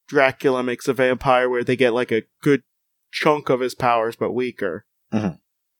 Dracula 0.09 0.63
makes 0.63 0.89
a 0.89 0.93
vampire, 0.93 1.49
where 1.49 1.65
they 1.65 1.77
get 1.77 1.95
like 1.95 2.13
a 2.13 2.23
good 2.43 2.63
chunk 3.11 3.49
of 3.49 3.61
his 3.61 3.75
powers, 3.75 4.17
but 4.17 4.33
weaker. 4.33 4.85
Mhm. 5.13 5.39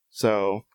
So, 0.09 0.65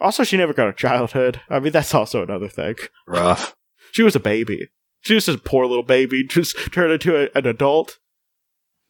also, 0.00 0.24
she 0.24 0.36
never 0.36 0.52
got 0.52 0.68
a 0.68 0.72
childhood. 0.72 1.40
I 1.48 1.60
mean, 1.60 1.72
that's 1.72 1.94
also 1.94 2.22
another 2.22 2.48
thing. 2.48 2.76
Rough. 3.06 3.54
She 3.90 4.02
was 4.02 4.14
a 4.14 4.20
baby. 4.20 4.68
She 5.00 5.14
was 5.14 5.24
just 5.24 5.38
a 5.38 5.42
poor 5.42 5.64
little 5.64 5.82
baby, 5.82 6.22
just 6.28 6.54
turned 6.72 6.92
into 6.92 7.16
a, 7.16 7.30
an 7.34 7.46
adult. 7.46 7.98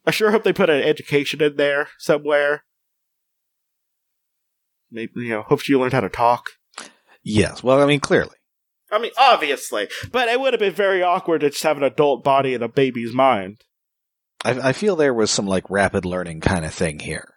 I 0.04 0.10
sure 0.10 0.32
hope 0.32 0.42
they 0.42 0.52
put 0.52 0.70
an 0.70 0.82
education 0.82 1.40
in 1.40 1.54
there 1.54 1.90
somewhere. 1.98 2.64
Maybe, 4.90 5.12
you 5.16 5.28
know, 5.28 5.42
hope 5.42 5.60
she 5.60 5.76
learned 5.76 5.92
how 5.92 6.00
to 6.00 6.08
talk. 6.08 6.46
Yes. 7.22 7.62
Well, 7.62 7.80
I 7.80 7.86
mean, 7.86 8.00
clearly. 8.00 8.37
I 8.90 8.98
mean, 8.98 9.12
obviously, 9.18 9.88
but 10.10 10.28
it 10.28 10.40
would 10.40 10.52
have 10.52 10.60
been 10.60 10.72
very 10.72 11.02
awkward 11.02 11.40
to 11.42 11.50
just 11.50 11.62
have 11.62 11.76
an 11.76 11.82
adult 11.82 12.24
body 12.24 12.54
in 12.54 12.62
a 12.62 12.68
baby's 12.68 13.12
mind. 13.12 13.62
I, 14.44 14.68
I 14.68 14.72
feel 14.72 14.96
there 14.96 15.14
was 15.14 15.30
some 15.30 15.46
like 15.46 15.68
rapid 15.68 16.04
learning 16.04 16.40
kind 16.40 16.64
of 16.64 16.72
thing 16.72 17.00
here. 17.00 17.34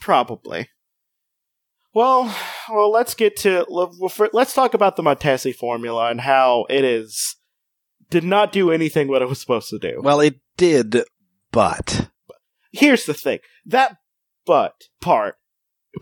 Probably. 0.00 0.68
Well, 1.94 2.34
well, 2.68 2.90
let's 2.90 3.14
get 3.14 3.36
to 3.38 3.64
let's 4.32 4.54
talk 4.54 4.74
about 4.74 4.96
the 4.96 5.02
Montesi 5.02 5.54
formula 5.54 6.10
and 6.10 6.20
how 6.20 6.66
it 6.68 6.84
is 6.84 7.36
did 8.10 8.24
not 8.24 8.52
do 8.52 8.70
anything 8.70 9.08
what 9.08 9.22
it 9.22 9.28
was 9.28 9.40
supposed 9.40 9.70
to 9.70 9.78
do. 9.78 10.00
Well, 10.02 10.20
it 10.20 10.40
did, 10.56 11.04
but 11.50 12.10
Here's 12.76 13.06
the 13.06 13.14
thing: 13.14 13.38
that 13.64 13.96
but 14.44 14.74
part 15.00 15.36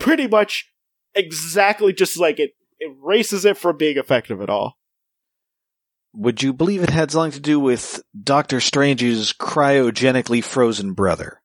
pretty 0.00 0.27
much 0.27 0.72
exactly 1.14 1.92
just 1.92 2.18
like 2.18 2.40
it 2.40 2.50
erases 2.85 3.44
it 3.44 3.57
from 3.57 3.77
being 3.77 3.97
effective 3.99 4.40
at 4.40 4.51
all. 4.51 4.77
would 6.12 6.42
you 6.42 6.53
believe 6.53 6.83
it 6.83 6.90
had 6.90 7.11
something 7.11 7.33
to 7.33 7.40
do 7.40 7.59
with 7.59 8.03
Doctor 8.20 8.61
Strange's 8.61 9.33
cryogenically 9.33 10.44
frozen 10.44 10.92
brother? 10.92 11.40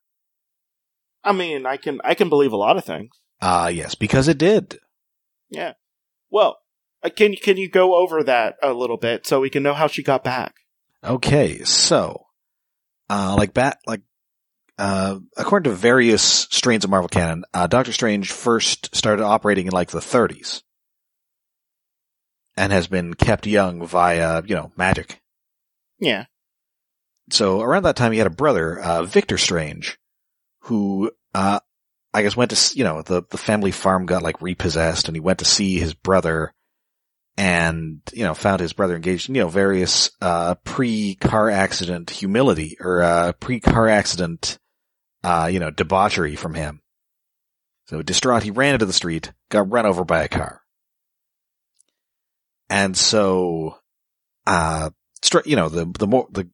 I 1.24 1.32
mean, 1.32 1.66
I 1.66 1.76
can 1.76 2.00
I 2.04 2.14
can 2.14 2.28
believe 2.28 2.52
a 2.52 2.56
lot 2.56 2.76
of 2.76 2.84
things. 2.84 3.10
Ah, 3.42 3.68
yes, 3.68 3.94
because 3.94 4.28
it 4.28 4.38
did. 4.38 4.78
Yeah. 5.50 5.72
Well, 6.30 6.58
uh, 7.02 7.10
can 7.14 7.34
can 7.34 7.56
you 7.56 7.68
go 7.68 7.96
over 7.96 8.22
that 8.22 8.54
a 8.62 8.72
little 8.72 8.96
bit 8.96 9.26
so 9.26 9.40
we 9.40 9.50
can 9.50 9.62
know 9.62 9.74
how 9.74 9.86
she 9.88 10.02
got 10.02 10.22
back? 10.22 10.54
Okay, 11.02 11.64
so, 11.64 12.26
uh, 13.08 13.34
like 13.36 13.54
bat, 13.54 13.78
like, 13.86 14.02
uh, 14.78 15.18
according 15.36 15.70
to 15.70 15.76
various 15.76 16.22
strains 16.22 16.84
of 16.84 16.90
Marvel 16.90 17.08
canon, 17.08 17.44
uh, 17.54 17.66
Doctor 17.66 17.92
Strange 17.92 18.30
first 18.30 18.94
started 18.94 19.24
operating 19.24 19.66
in 19.66 19.72
like 19.72 19.90
the 19.90 19.98
30s. 20.00 20.62
And 22.60 22.72
has 22.72 22.88
been 22.88 23.14
kept 23.14 23.46
young 23.46 23.86
via, 23.86 24.42
you 24.44 24.54
know, 24.54 24.70
magic. 24.76 25.18
Yeah. 25.98 26.26
So 27.30 27.62
around 27.62 27.84
that 27.84 27.96
time 27.96 28.12
he 28.12 28.18
had 28.18 28.26
a 28.26 28.30
brother, 28.30 28.78
uh, 28.78 29.02
Victor 29.04 29.38
Strange, 29.38 29.98
who, 30.64 31.10
uh, 31.34 31.60
I 32.12 32.20
guess 32.22 32.36
went 32.36 32.50
to, 32.50 32.76
you 32.76 32.84
know, 32.84 33.00
the, 33.00 33.22
the 33.30 33.38
family 33.38 33.70
farm 33.70 34.04
got 34.04 34.22
like 34.22 34.42
repossessed 34.42 35.08
and 35.08 35.16
he 35.16 35.20
went 35.20 35.38
to 35.38 35.46
see 35.46 35.78
his 35.78 35.94
brother 35.94 36.52
and, 37.38 38.02
you 38.12 38.24
know, 38.24 38.34
found 38.34 38.60
his 38.60 38.74
brother 38.74 38.94
engaged 38.94 39.30
in, 39.30 39.36
you 39.36 39.40
know, 39.40 39.48
various, 39.48 40.10
uh, 40.20 40.54
pre-car 40.56 41.48
accident 41.48 42.10
humility 42.10 42.76
or, 42.78 43.00
uh, 43.00 43.32
pre-car 43.40 43.88
accident, 43.88 44.58
uh, 45.24 45.48
you 45.50 45.60
know, 45.60 45.70
debauchery 45.70 46.36
from 46.36 46.52
him. 46.52 46.82
So 47.86 48.02
distraught, 48.02 48.42
he 48.42 48.50
ran 48.50 48.74
into 48.74 48.84
the 48.84 48.92
street, 48.92 49.32
got 49.48 49.70
run 49.70 49.86
over 49.86 50.04
by 50.04 50.24
a 50.24 50.28
car. 50.28 50.60
And 52.70 52.96
so, 52.96 53.76
uh, 54.46 54.90
you 55.44 55.56
know, 55.56 55.68
the, 55.68 55.92
the 55.98 56.06
more, 56.06 56.28
the 56.30 56.48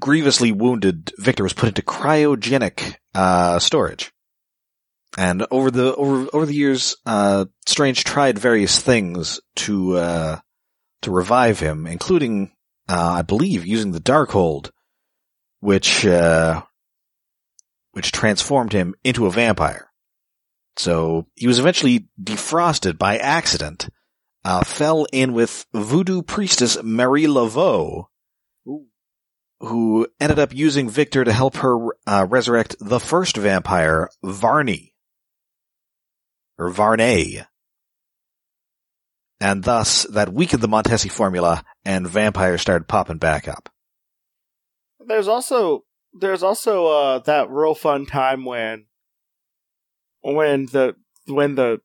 grievously 0.00 0.52
wounded 0.52 1.12
Victor 1.18 1.44
was 1.44 1.52
put 1.52 1.68
into 1.68 1.82
cryogenic, 1.82 2.96
uh, 3.14 3.60
storage. 3.60 4.12
And 5.16 5.46
over 5.50 5.70
the, 5.70 5.94
over, 5.94 6.26
over 6.32 6.44
the 6.44 6.54
years, 6.54 6.96
uh, 7.06 7.46
Strange 7.66 8.04
tried 8.04 8.38
various 8.38 8.80
things 8.80 9.40
to, 9.56 9.96
uh, 9.96 10.40
to 11.02 11.10
revive 11.10 11.60
him, 11.60 11.86
including, 11.86 12.52
uh, 12.88 13.12
I 13.18 13.22
believe 13.22 13.64
using 13.64 13.92
the 13.92 14.00
Darkhold, 14.00 14.70
which, 15.60 16.04
uh, 16.04 16.62
which 17.92 18.12
transformed 18.12 18.72
him 18.72 18.94
into 19.04 19.26
a 19.26 19.30
vampire. 19.30 19.90
So 20.76 21.26
he 21.34 21.46
was 21.46 21.58
eventually 21.58 22.08
defrosted 22.22 22.98
by 22.98 23.16
accident, 23.16 23.88
uh, 24.46 24.62
fell 24.62 25.08
in 25.12 25.32
with 25.32 25.66
voodoo 25.74 26.22
priestess 26.22 26.80
Marie 26.80 27.26
Laveau, 27.26 28.04
who 29.58 30.06
ended 30.20 30.38
up 30.38 30.54
using 30.54 30.88
Victor 30.88 31.24
to 31.24 31.32
help 31.32 31.56
her 31.56 31.88
uh, 32.06 32.24
resurrect 32.30 32.76
the 32.78 33.00
first 33.00 33.36
vampire, 33.36 34.08
Varney. 34.22 34.94
Or 36.58 36.70
Varney. 36.70 37.40
And 39.40 39.64
thus, 39.64 40.04
that 40.04 40.32
weakened 40.32 40.62
the 40.62 40.68
Montesi 40.68 41.10
formula, 41.10 41.64
and 41.84 42.06
vampires 42.06 42.60
started 42.60 42.86
popping 42.86 43.18
back 43.18 43.48
up. 43.48 43.68
There's 45.04 45.26
also 45.26 45.82
there's 46.14 46.44
also 46.44 46.86
uh 46.86 47.18
that 47.20 47.50
real 47.50 47.74
fun 47.74 48.06
time 48.06 48.44
when 48.44 48.86
when 50.22 50.66
the 50.66 50.94
when 51.26 51.56
the 51.56 51.80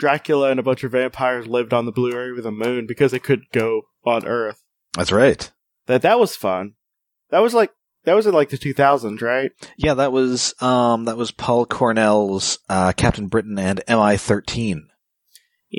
Dracula 0.00 0.50
and 0.50 0.58
a 0.58 0.64
bunch 0.64 0.82
of 0.82 0.92
vampires 0.92 1.46
lived 1.46 1.72
on 1.72 1.84
the 1.84 1.92
blue 1.92 2.12
area 2.12 2.34
of 2.34 2.42
the 2.42 2.50
moon 2.50 2.86
because 2.86 3.12
they 3.12 3.18
could 3.18 3.42
go 3.52 3.82
on 4.04 4.26
Earth. 4.26 4.64
That's 4.94 5.12
right. 5.12 5.50
That 5.86 6.02
that 6.02 6.18
was 6.18 6.34
fun. 6.34 6.74
That 7.30 7.40
was 7.40 7.54
like 7.54 7.70
that 8.04 8.14
was 8.14 8.26
in 8.26 8.32
like 8.32 8.48
the 8.48 8.58
2000s, 8.58 9.20
right? 9.20 9.52
Yeah, 9.76 9.94
that 9.94 10.10
was, 10.10 10.54
um, 10.62 11.04
that 11.04 11.18
was 11.18 11.30
Paul 11.30 11.66
Cornell's, 11.66 12.58
uh, 12.68 12.92
Captain 12.96 13.28
Britain 13.28 13.58
and 13.58 13.82
MI-13 13.86 14.84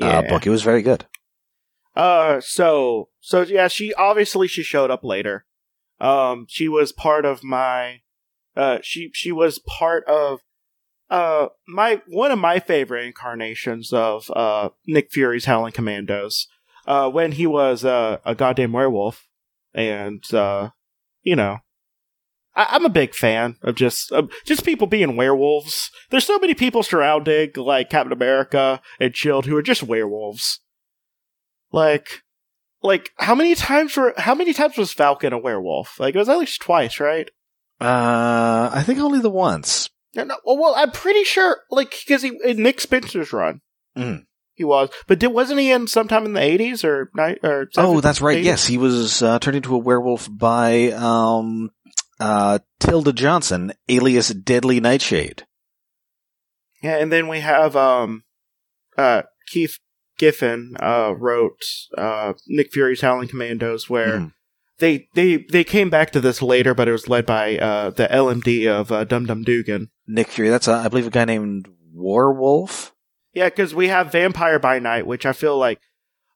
uh, 0.00 0.22
book. 0.22 0.46
It 0.46 0.50
was 0.50 0.62
very 0.62 0.82
good. 0.82 1.04
Uh, 1.94 2.40
so 2.40 3.08
so 3.20 3.42
yeah, 3.42 3.68
she 3.68 3.92
obviously 3.94 4.48
she 4.48 4.62
showed 4.62 4.90
up 4.90 5.04
later. 5.04 5.44
Um, 6.00 6.46
she 6.48 6.68
was 6.68 6.92
part 6.92 7.24
of 7.24 7.44
my. 7.44 8.00
Uh, 8.56 8.78
she 8.82 9.10
she 9.12 9.32
was 9.32 9.58
part 9.58 10.04
of. 10.06 10.40
Uh, 11.12 11.48
my 11.68 12.00
one 12.08 12.30
of 12.30 12.38
my 12.38 12.58
favorite 12.58 13.04
incarnations 13.04 13.92
of 13.92 14.30
uh 14.34 14.70
Nick 14.86 15.10
Fury's 15.12 15.44
Howling 15.44 15.72
Commandos. 15.74 16.48
Uh, 16.86 17.08
when 17.10 17.32
he 17.32 17.46
was 17.46 17.84
uh, 17.84 18.16
a 18.24 18.34
goddamn 18.34 18.72
werewolf, 18.72 19.28
and 19.74 20.24
uh, 20.34 20.70
you 21.22 21.36
know, 21.36 21.58
I- 22.56 22.68
I'm 22.70 22.86
a 22.86 22.88
big 22.88 23.14
fan 23.14 23.56
of 23.62 23.74
just 23.74 24.10
just 24.46 24.64
people 24.64 24.86
being 24.86 25.14
werewolves. 25.14 25.90
There's 26.10 26.24
so 26.26 26.38
many 26.38 26.54
people 26.54 26.82
surrounding 26.82 27.52
like 27.56 27.90
Captain 27.90 28.12
America 28.12 28.80
and 28.98 29.14
Shield 29.14 29.44
who 29.46 29.56
are 29.56 29.62
just 29.62 29.82
werewolves. 29.82 30.60
Like, 31.70 32.22
like 32.82 33.10
how 33.18 33.34
many 33.34 33.54
times 33.54 33.96
were 33.96 34.14
how 34.16 34.34
many 34.34 34.52
times 34.54 34.76
was 34.78 34.92
Falcon 34.92 35.32
a 35.34 35.38
werewolf? 35.38 36.00
Like 36.00 36.14
it 36.14 36.18
was 36.18 36.28
at 36.30 36.38
least 36.38 36.62
twice, 36.62 36.98
right? 36.98 37.30
Uh, 37.80 38.70
I 38.72 38.82
think 38.84 38.98
only 38.98 39.20
the 39.20 39.30
once. 39.30 39.90
No, 40.14 40.24
no, 40.24 40.36
well, 40.44 40.74
I'm 40.76 40.90
pretty 40.90 41.24
sure, 41.24 41.58
like, 41.70 41.90
because 42.06 42.22
he 42.22 42.38
in 42.44 42.62
Nick 42.62 42.80
Spencer's 42.80 43.32
run, 43.32 43.60
Mhm. 43.96 44.24
he 44.54 44.62
was, 44.64 44.90
but 45.06 45.18
did, 45.18 45.28
wasn't 45.28 45.60
he 45.60 45.70
in 45.70 45.86
sometime 45.86 46.26
in 46.26 46.34
the 46.34 46.40
80s 46.40 46.84
or 46.84 47.10
ni- 47.14 47.38
or? 47.42 47.68
Oh, 47.78 48.00
that's 48.00 48.20
right. 48.20 48.36
80s? 48.38 48.44
Yes, 48.44 48.66
he 48.66 48.76
was 48.78 49.22
uh, 49.22 49.38
turned 49.38 49.56
into 49.56 49.74
a 49.74 49.78
werewolf 49.78 50.28
by 50.30 50.90
um, 50.92 51.70
uh, 52.20 52.58
Tilda 52.78 53.12
Johnson, 53.14 53.72
alias 53.88 54.28
Deadly 54.28 54.80
Nightshade. 54.80 55.44
Yeah, 56.82 56.96
and 56.98 57.10
then 57.12 57.28
we 57.28 57.40
have 57.40 57.74
um, 57.76 58.24
uh, 58.98 59.22
Keith 59.48 59.78
Giffen 60.18 60.74
uh 60.80 61.14
wrote 61.16 61.62
uh 61.96 62.34
Nick 62.46 62.70
Fury's 62.72 63.00
Howling 63.00 63.28
Commandos, 63.28 63.88
where 63.88 64.18
Mhm. 64.20 64.32
they 64.78 65.08
they 65.14 65.38
they 65.50 65.64
came 65.64 65.90
back 65.90 66.10
to 66.12 66.20
this 66.20 66.42
later, 66.42 66.74
but 66.74 66.86
it 66.86 66.92
was 66.92 67.08
led 67.08 67.24
by 67.26 67.56
uh 67.56 67.90
the 67.90 68.06
LMD 68.12 68.66
of 68.68 68.92
uh, 68.92 69.04
Dum 69.04 69.26
Dum 69.26 69.42
Dugan. 69.42 69.88
Nick 70.12 70.28
Fury. 70.28 70.50
That's 70.50 70.68
uh, 70.68 70.78
I 70.78 70.88
believe 70.88 71.06
a 71.06 71.10
guy 71.10 71.24
named 71.24 71.68
Warwolf. 71.96 72.92
Yeah, 73.32 73.48
because 73.48 73.74
we 73.74 73.88
have 73.88 74.12
Vampire 74.12 74.58
by 74.58 74.78
Night, 74.78 75.06
which 75.06 75.24
I 75.24 75.32
feel 75.32 75.56
like, 75.56 75.80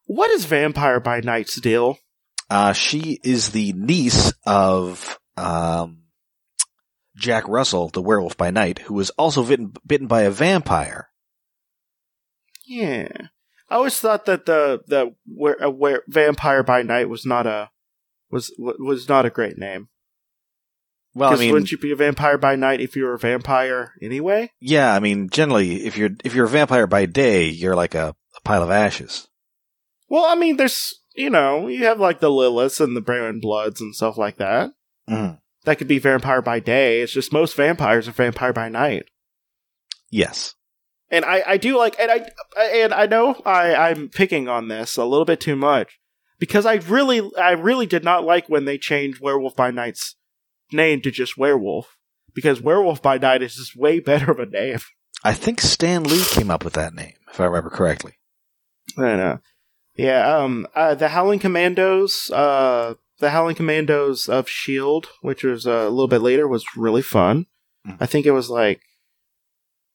what 0.06 0.30
is 0.30 0.46
Vampire 0.46 0.98
by 0.98 1.20
Night's 1.20 1.60
deal? 1.60 1.98
Uh, 2.48 2.72
she 2.72 3.20
is 3.22 3.50
the 3.50 3.72
niece 3.72 4.32
of 4.46 5.18
um, 5.36 6.04
Jack 7.16 7.48
Russell, 7.48 7.88
the 7.88 8.00
werewolf 8.00 8.36
by 8.36 8.50
night, 8.50 8.78
who 8.78 8.94
was 8.94 9.10
also 9.10 9.44
bitten, 9.44 9.72
bitten 9.84 10.06
by 10.06 10.22
a 10.22 10.30
vampire. 10.30 11.08
Yeah, 12.64 13.08
I 13.68 13.74
always 13.74 13.98
thought 13.98 14.26
that 14.26 14.46
the 14.46 14.80
the 14.86 15.14
where, 15.26 15.62
uh, 15.62 15.70
where 15.70 16.02
Vampire 16.08 16.62
by 16.62 16.82
Night 16.82 17.08
was 17.08 17.26
not 17.26 17.46
a 17.46 17.70
was 18.30 18.52
was 18.58 19.08
not 19.08 19.26
a 19.26 19.30
great 19.30 19.58
name. 19.58 19.88
Well, 21.16 21.32
I 21.32 21.36
mean, 21.36 21.52
wouldn't 21.52 21.72
you 21.72 21.78
be 21.78 21.92
a 21.92 21.96
vampire 21.96 22.36
by 22.36 22.56
night 22.56 22.80
if 22.82 22.94
you 22.94 23.04
were 23.04 23.14
a 23.14 23.18
vampire 23.18 23.94
anyway? 24.02 24.50
yeah, 24.60 24.94
I 24.94 25.00
mean, 25.00 25.30
generally, 25.30 25.86
if 25.86 25.96
you're 25.96 26.10
if 26.24 26.34
you're 26.34 26.44
a 26.44 26.48
vampire 26.50 26.86
by 26.86 27.06
day, 27.06 27.48
you're 27.48 27.74
like 27.74 27.94
a, 27.94 28.14
a 28.36 28.40
pile 28.44 28.62
of 28.62 28.70
ashes. 28.70 29.26
Well, 30.10 30.24
I 30.26 30.34
mean, 30.34 30.56
there's 30.58 30.94
you 31.14 31.30
know 31.30 31.68
you 31.68 31.84
have 31.86 31.98
like 31.98 32.20
the 32.20 32.28
Liliths 32.28 32.80
and 32.80 32.94
the 32.94 33.00
Brand 33.00 33.40
Bloods 33.40 33.80
and 33.80 33.94
stuff 33.94 34.18
like 34.18 34.36
that. 34.36 34.72
Mhm. 35.08 35.38
That 35.64 35.78
could 35.78 35.88
be 35.88 35.98
vampire 35.98 36.42
by 36.42 36.60
day. 36.60 37.00
It's 37.00 37.12
just 37.12 37.32
most 37.32 37.56
vampires 37.56 38.06
are 38.06 38.12
vampire 38.12 38.52
by 38.52 38.68
night. 38.68 39.04
Yes. 40.10 40.54
and 41.10 41.24
I, 41.24 41.42
I 41.46 41.56
do 41.56 41.78
like, 41.78 41.96
and 41.98 42.10
I 42.10 42.28
and 42.60 42.92
I 42.92 43.06
know 43.06 43.40
I 43.46 43.74
I'm 43.74 44.08
picking 44.08 44.48
on 44.48 44.68
this 44.68 44.96
a 44.96 45.04
little 45.04 45.24
bit 45.24 45.40
too 45.40 45.56
much 45.56 45.98
because 46.38 46.66
I 46.66 46.74
really 46.74 47.22
I 47.38 47.52
really 47.52 47.86
did 47.86 48.04
not 48.04 48.24
like 48.24 48.48
when 48.48 48.64
they 48.66 48.76
changed 48.78 49.20
Werewolf 49.20 49.56
by 49.56 49.70
Night's 49.70 50.14
name 50.72 51.00
to 51.02 51.10
just 51.10 51.36
Werewolf 51.38 51.96
because 52.34 52.60
Werewolf 52.60 53.02
by 53.02 53.18
Night 53.18 53.42
is 53.42 53.56
just 53.56 53.76
way 53.76 54.00
better 54.00 54.30
of 54.30 54.38
a 54.38 54.46
name. 54.46 54.78
I 55.24 55.32
think 55.32 55.60
Stan 55.60 56.04
Lee 56.04 56.22
came 56.24 56.50
up 56.50 56.64
with 56.64 56.74
that 56.74 56.94
name, 56.94 57.14
if 57.30 57.40
I 57.40 57.44
remember 57.46 57.70
correctly. 57.70 58.12
I 58.98 59.16
know. 59.16 59.38
Yeah, 59.96 60.36
um, 60.36 60.66
uh, 60.74 60.94
the 60.94 61.08
Howling 61.08 61.38
Commandos, 61.38 62.30
uh, 62.30 62.94
the 63.18 63.30
Howling 63.30 63.56
Commandos 63.56 64.28
of 64.28 64.48
Shield, 64.48 65.08
which 65.22 65.42
was 65.42 65.66
uh, 65.66 65.70
a 65.70 65.88
little 65.90 66.06
bit 66.06 66.20
later, 66.20 66.46
was 66.46 66.64
really 66.76 67.02
fun. 67.02 67.46
Mhm. 67.86 67.96
I 67.98 68.06
think 68.06 68.26
it 68.26 68.32
was 68.32 68.50
like 68.50 68.82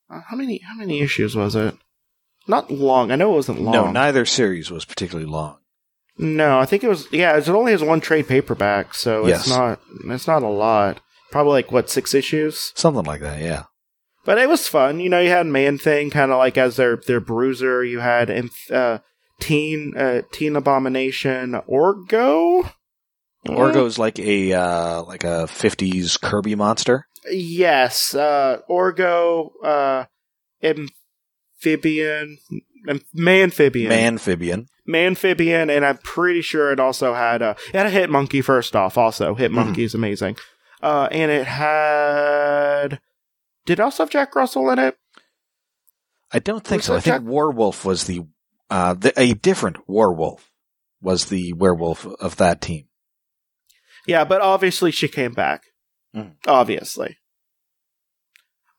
uh, 0.09 0.21
how 0.27 0.35
many 0.35 0.57
how 0.59 0.75
many 0.75 1.01
issues 1.01 1.35
was 1.35 1.55
it? 1.55 1.75
Not 2.47 2.71
long. 2.71 3.11
I 3.11 3.15
know 3.15 3.33
it 3.33 3.35
wasn't 3.35 3.61
long. 3.61 3.73
No, 3.73 3.91
neither 3.91 4.25
series 4.25 4.71
was 4.71 4.83
particularly 4.85 5.29
long. 5.29 5.57
No, 6.21 6.59
I 6.59 6.65
think 6.65 6.83
it 6.83 6.87
was. 6.87 7.07
Yeah, 7.11 7.35
it 7.37 7.49
only 7.49 7.71
has 7.73 7.83
one 7.83 7.99
trade 7.99 8.27
paperback, 8.27 8.93
so 8.93 9.25
Yes. 9.27 9.41
it's 9.41 9.49
not. 9.49 9.81
It's 10.05 10.27
not 10.27 10.43
a 10.43 10.47
lot. 10.47 11.01
Probably 11.31 11.53
like 11.53 11.71
what 11.71 11.89
six 11.89 12.13
issues, 12.13 12.71
Something 12.75 13.03
like 13.05 13.21
that, 13.21 13.41
yeah. 13.41 13.63
but 14.25 14.37
it 14.37 14.47
was 14.49 14.67
fun. 14.67 14.99
You 14.99 15.09
know, 15.09 15.19
you 15.19 15.29
had 15.29 15.45
Man 15.47 15.77
Thing 15.77 16.09
kind 16.11 16.31
of 16.31 16.37
like 16.37 16.57
as 16.57 16.75
their 16.75 16.97
their 16.97 17.19
bruiser. 17.21 17.83
You 17.83 17.99
had 17.99 18.29
uh, 18.71 18.99
Teen 19.39 19.93
uh, 19.97 20.21
Teen 20.31 20.55
Abomination 20.55 21.53
Orgo. 21.69 22.71
Orgo's 23.47 23.97
like 23.97 24.19
a 24.19 24.53
uh, 24.53 25.01
like 25.03 25.23
a 25.23 25.47
fifties 25.47 26.17
Kirby 26.17 26.53
monster. 26.55 27.07
Yes, 27.31 28.13
uh, 28.13 28.59
Orgo, 28.69 29.51
uh, 29.63 30.05
amphibian, 31.63 32.37
am- 32.89 33.01
manphibian, 33.15 34.65
Manphibian. 34.91 35.35
manphibian, 35.37 35.75
and 35.75 35.85
I'm 35.85 35.97
pretty 35.97 36.41
sure 36.41 36.71
it 36.71 36.79
also 36.79 37.13
had 37.13 37.41
a 37.41 37.55
it 37.73 37.75
had 37.75 37.85
a 37.85 37.89
hit 37.89 38.09
monkey 38.09 38.41
first 38.41 38.75
off. 38.75 38.97
Also, 38.97 39.35
hit 39.35 39.51
monkey 39.51 39.83
is 39.83 39.93
amazing, 39.93 40.37
uh, 40.81 41.07
and 41.11 41.31
it 41.31 41.45
had 41.47 42.99
did 43.65 43.79
it 43.79 43.79
also 43.79 44.03
have 44.03 44.09
Jack 44.09 44.35
Russell 44.35 44.69
in 44.71 44.79
it? 44.79 44.97
I 46.33 46.39
don't 46.39 46.63
think 46.63 46.79
Was 46.79 46.85
so. 46.85 46.93
I 46.93 46.95
that 46.97 47.03
think 47.03 47.15
Jack- 47.15 47.21
Warwolf 47.31 47.83
was 47.85 48.05
the 48.05 48.21
uh 48.69 48.93
the, 48.93 49.13
a 49.19 49.33
different 49.33 49.85
Warwolf 49.87 50.39
was 51.01 51.25
the 51.25 51.53
werewolf 51.53 52.05
of 52.05 52.37
that 52.37 52.61
team. 52.61 52.85
Yeah, 54.07 54.23
but 54.23 54.41
obviously 54.41 54.91
she 54.91 55.07
came 55.07 55.33
back. 55.33 55.63
Mhm. 56.15 56.35
Obviously. 56.47 57.17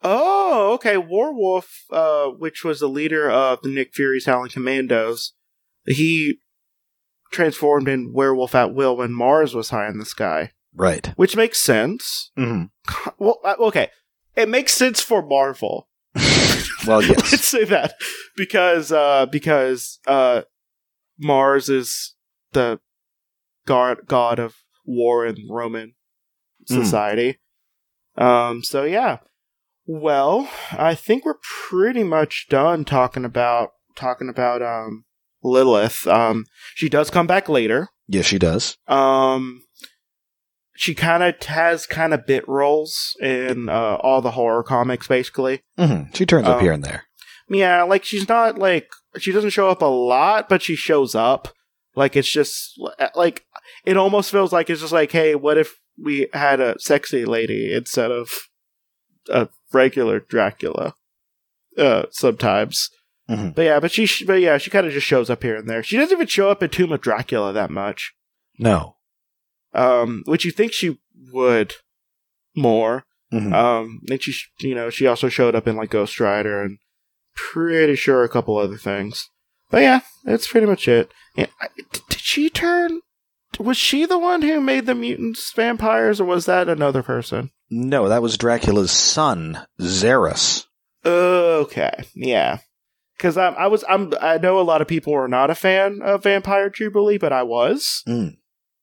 Oh, 0.03 0.73
okay. 0.75 0.95
Warwolf, 0.97 1.67
uh, 1.93 2.31
which 2.33 2.65
was 2.65 2.81
the 2.81 2.89
leader 2.89 3.31
of 3.31 3.61
the 3.63 3.69
Nick 3.69 3.95
Fury's 3.95 4.27
Howling 4.27 4.51
Commandos, 4.51 5.33
he 5.87 6.39
transformed 7.33 7.89
in 7.89 8.13
werewolf 8.13 8.55
at 8.55 8.75
will 8.75 8.97
when 8.97 9.13
Mars 9.13 9.55
was 9.55 9.71
high 9.71 9.89
in 9.89 9.99
the 9.99 10.05
sky, 10.05 10.51
Right. 10.75 11.07
which 11.17 11.37
makes 11.37 11.59
sense. 11.61 12.31
hmm 12.37 12.65
Well, 13.19 13.41
uh, 13.45 13.55
okay, 13.61 13.89
it 14.37 14.49
makes 14.49 14.73
sense 14.75 15.01
for 15.01 15.23
Marvel. 15.23 15.89
Well, 16.87 17.01
Let's 17.09 17.49
say 17.49 17.65
that 17.65 17.95
because 18.37 18.91
uh, 18.91 19.27
because 19.27 20.01
uh, 20.07 20.43
Mars 21.19 21.69
is 21.69 22.15
the 22.53 22.81
god 23.67 23.99
god 24.09 24.39
of 24.41 24.57
war 24.85 25.25
in 25.25 25.37
Roman 25.49 25.95
Mm. 26.71 26.83
society. 26.85 27.39
Um. 28.17 28.63
So 28.65 28.83
yeah. 28.85 29.19
Well, 29.87 30.49
I 30.73 30.95
think 30.97 31.25
we're 31.25 31.39
pretty 31.69 32.03
much 32.05 32.47
done 32.49 32.85
talking 32.85 33.25
about 33.25 33.71
talking 33.97 34.29
about 34.29 34.61
um 34.63 35.05
Lilith. 35.43 36.07
Um, 36.07 36.47
she 36.75 36.89
does 36.89 37.11
come 37.11 37.27
back 37.27 37.49
later. 37.49 37.89
yes, 38.09 38.27
she 38.27 38.39
does. 38.39 38.77
Um, 38.89 39.63
she 40.75 40.95
kind 40.95 41.23
of 41.23 41.41
has 41.45 41.87
kind 41.87 42.15
of 42.15 42.27
bit 42.27 42.47
roles 42.49 43.17
in 43.21 43.69
uh, 43.69 43.97
all 44.01 44.21
the 44.21 44.33
horror 44.33 44.63
comics, 44.63 45.07
basically. 45.07 45.63
hmm 45.79 46.05
She 46.15 46.27
turns 46.27 46.47
up 46.49 46.57
Um, 46.57 46.63
here 46.63 46.73
and 46.73 46.83
there. 46.85 47.05
Yeah, 47.49 47.83
like 47.83 48.05
she's 48.05 48.29
not 48.29 48.59
like 48.59 48.89
she 49.19 49.33
doesn't 49.33 49.51
show 49.51 49.69
up 49.69 49.83
a 49.83 49.87
lot, 49.87 50.49
but 50.49 50.63
she 50.63 50.75
shows 50.77 51.15
up. 51.15 51.49
Like 51.95 52.17
it's 52.17 52.31
just 52.31 52.81
like 53.15 53.45
it 53.85 53.97
almost 53.99 54.31
feels 54.31 54.53
like 54.53 54.71
it's 54.71 54.81
just 54.81 54.93
like, 54.93 55.13
hey, 55.13 55.35
what 55.35 55.59
if 55.59 55.75
we 56.03 56.29
had 56.33 56.61
a 56.61 56.79
sexy 56.81 57.25
lady 57.27 57.75
instead 57.75 58.11
of 58.11 58.31
a 59.29 59.49
regular 59.73 60.21
Dracula? 60.21 60.95
Uh, 61.77 62.05
sometimes. 62.11 62.89
Mhm. 63.33 63.55
But 63.55 63.63
yeah, 63.63 63.81
but 63.81 63.91
she, 63.93 64.25
but 64.25 64.41
yeah, 64.41 64.59
she 64.59 64.71
kind 64.71 64.87
of 64.87 64.93
just 64.93 65.07
shows 65.07 65.31
up 65.31 65.43
here 65.43 65.57
and 65.57 65.69
there. 65.69 65.83
She 65.83 65.97
doesn't 65.97 66.15
even 66.17 66.27
show 66.27 66.51
up 66.51 66.63
in 66.63 66.71
Tomb 66.71 66.93
of 66.93 67.01
Dracula 67.01 67.53
that 67.53 67.71
much. 67.71 68.13
No. 68.59 68.97
Um, 69.75 70.23
which 70.27 70.45
you 70.45 70.51
think 70.51 70.73
she 70.73 70.99
would 71.33 71.75
more. 72.55 73.05
Mhm. 73.33 73.53
Um, 73.53 74.01
and 74.11 74.23
she, 74.23 74.35
you 74.61 74.75
know, 74.75 74.91
she 74.91 75.07
also 75.07 75.29
showed 75.29 75.55
up 75.55 75.67
in 75.67 75.77
like 75.77 75.91
Ghost 75.91 76.21
Rider 76.21 76.61
and 76.63 76.79
pretty 77.35 77.97
sure 77.97 78.23
a 78.25 78.29
couple 78.29 78.59
other 78.59 78.77
things. 78.77 79.31
But 79.71 79.83
yeah, 79.83 80.01
that's 80.25 80.47
pretty 80.47 80.67
much 80.67 80.87
it. 80.87 81.11
Yeah, 81.35 81.47
I- 81.61 81.69
did 82.11 82.21
she 82.21 82.51
turn? 82.51 83.01
Was 83.59 83.79
she 83.79 84.05
the 84.05 84.19
one 84.19 84.43
who 84.43 84.61
made 84.61 84.85
the 84.87 84.95
mutants 84.95 85.51
vampires, 85.53 86.21
or 86.21 86.25
was 86.27 86.45
that 86.47 86.69
another 86.69 87.03
person? 87.03 87.51
no, 87.71 88.07
that 88.11 88.21
was 88.21 88.37
Dracula's 88.37 88.91
son, 88.93 89.65
Xarus. 89.81 90.67
Okay, 91.07 92.05
yeah. 92.15 92.59
Because 93.17 93.37
I, 93.37 93.49
I 93.49 93.67
was, 93.69 93.85
I'm, 93.89 94.13
I 94.21 94.39
know 94.39 94.59
a 94.59 94.63
lot 94.63 94.83
of 94.83 94.89
people 94.89 95.15
are 95.15 95.29
not 95.29 95.51
a 95.51 95.55
fan 95.55 96.01
of 96.03 96.25
Vampire 96.25 96.71
Jubilee, 96.71 97.19
but 97.19 97.33
I 97.33 97.43
was. 97.43 98.03
Mm. 98.09 98.37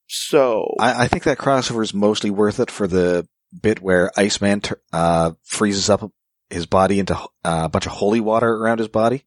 So 0.08 0.76
I, 0.80 1.04
I 1.04 1.08
think 1.08 1.24
that 1.24 1.38
crossover 1.38 1.84
is 1.84 1.94
mostly 1.94 2.30
worth 2.30 2.60
it 2.60 2.72
for 2.72 2.88
the 2.88 3.28
bit 3.62 3.82
where 3.82 4.12
Iceman 4.18 4.62
tur- 4.62 4.82
uh, 4.94 5.32
freezes 5.44 5.90
up 5.90 6.12
his 6.50 6.66
body 6.66 7.00
into 7.00 7.16
uh, 7.16 7.28
a 7.44 7.70
bunch 7.70 7.86
of 7.86 7.92
holy 7.94 8.20
water 8.20 8.50
around 8.50 8.80
his 8.80 8.88
body. 8.88 9.26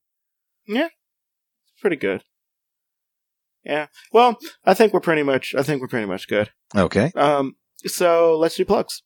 Yeah, 0.66 0.86
it's 0.86 1.80
pretty 1.80 1.96
good. 1.96 2.24
Yeah. 3.64 3.86
Well, 4.12 4.38
I 4.64 4.74
think 4.74 4.92
we're 4.92 5.00
pretty 5.00 5.22
much. 5.22 5.54
I 5.56 5.62
think 5.62 5.80
we're 5.80 5.88
pretty 5.88 6.06
much 6.06 6.28
good. 6.28 6.50
Okay. 6.74 7.12
Um. 7.14 7.56
So 7.86 8.36
let's 8.38 8.56
do 8.56 8.64
plugs. 8.64 9.02